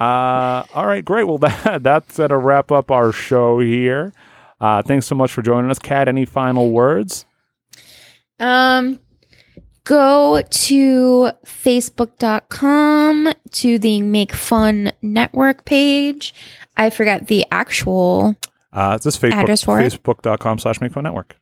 [0.00, 1.24] Uh, all right, great.
[1.24, 4.14] Well, that, that's going to wrap up our show here.
[4.58, 5.78] Uh, thanks so much for joining us.
[5.78, 7.26] Kat, any final words?
[8.38, 8.98] Um,
[9.84, 16.34] go to facebook.com to the Make Fun Network page.
[16.78, 18.36] I forgot the actual
[18.72, 21.36] Uh, it's just Facebook, Address for facebook.com slash make fun network.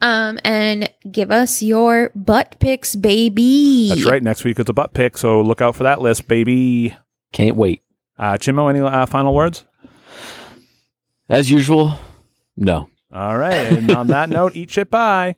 [0.00, 3.88] um and give us your butt pics, baby.
[3.88, 4.22] That's right.
[4.22, 6.96] Next week it's a butt pick, so look out for that list, baby.
[7.32, 7.82] Can't wait.
[8.18, 9.64] Uh, Chimo, any uh, final words?
[11.28, 11.98] As usual,
[12.56, 12.88] no.
[13.12, 13.54] All right.
[13.72, 14.90] And on that note, eat shit.
[14.90, 15.34] Bye.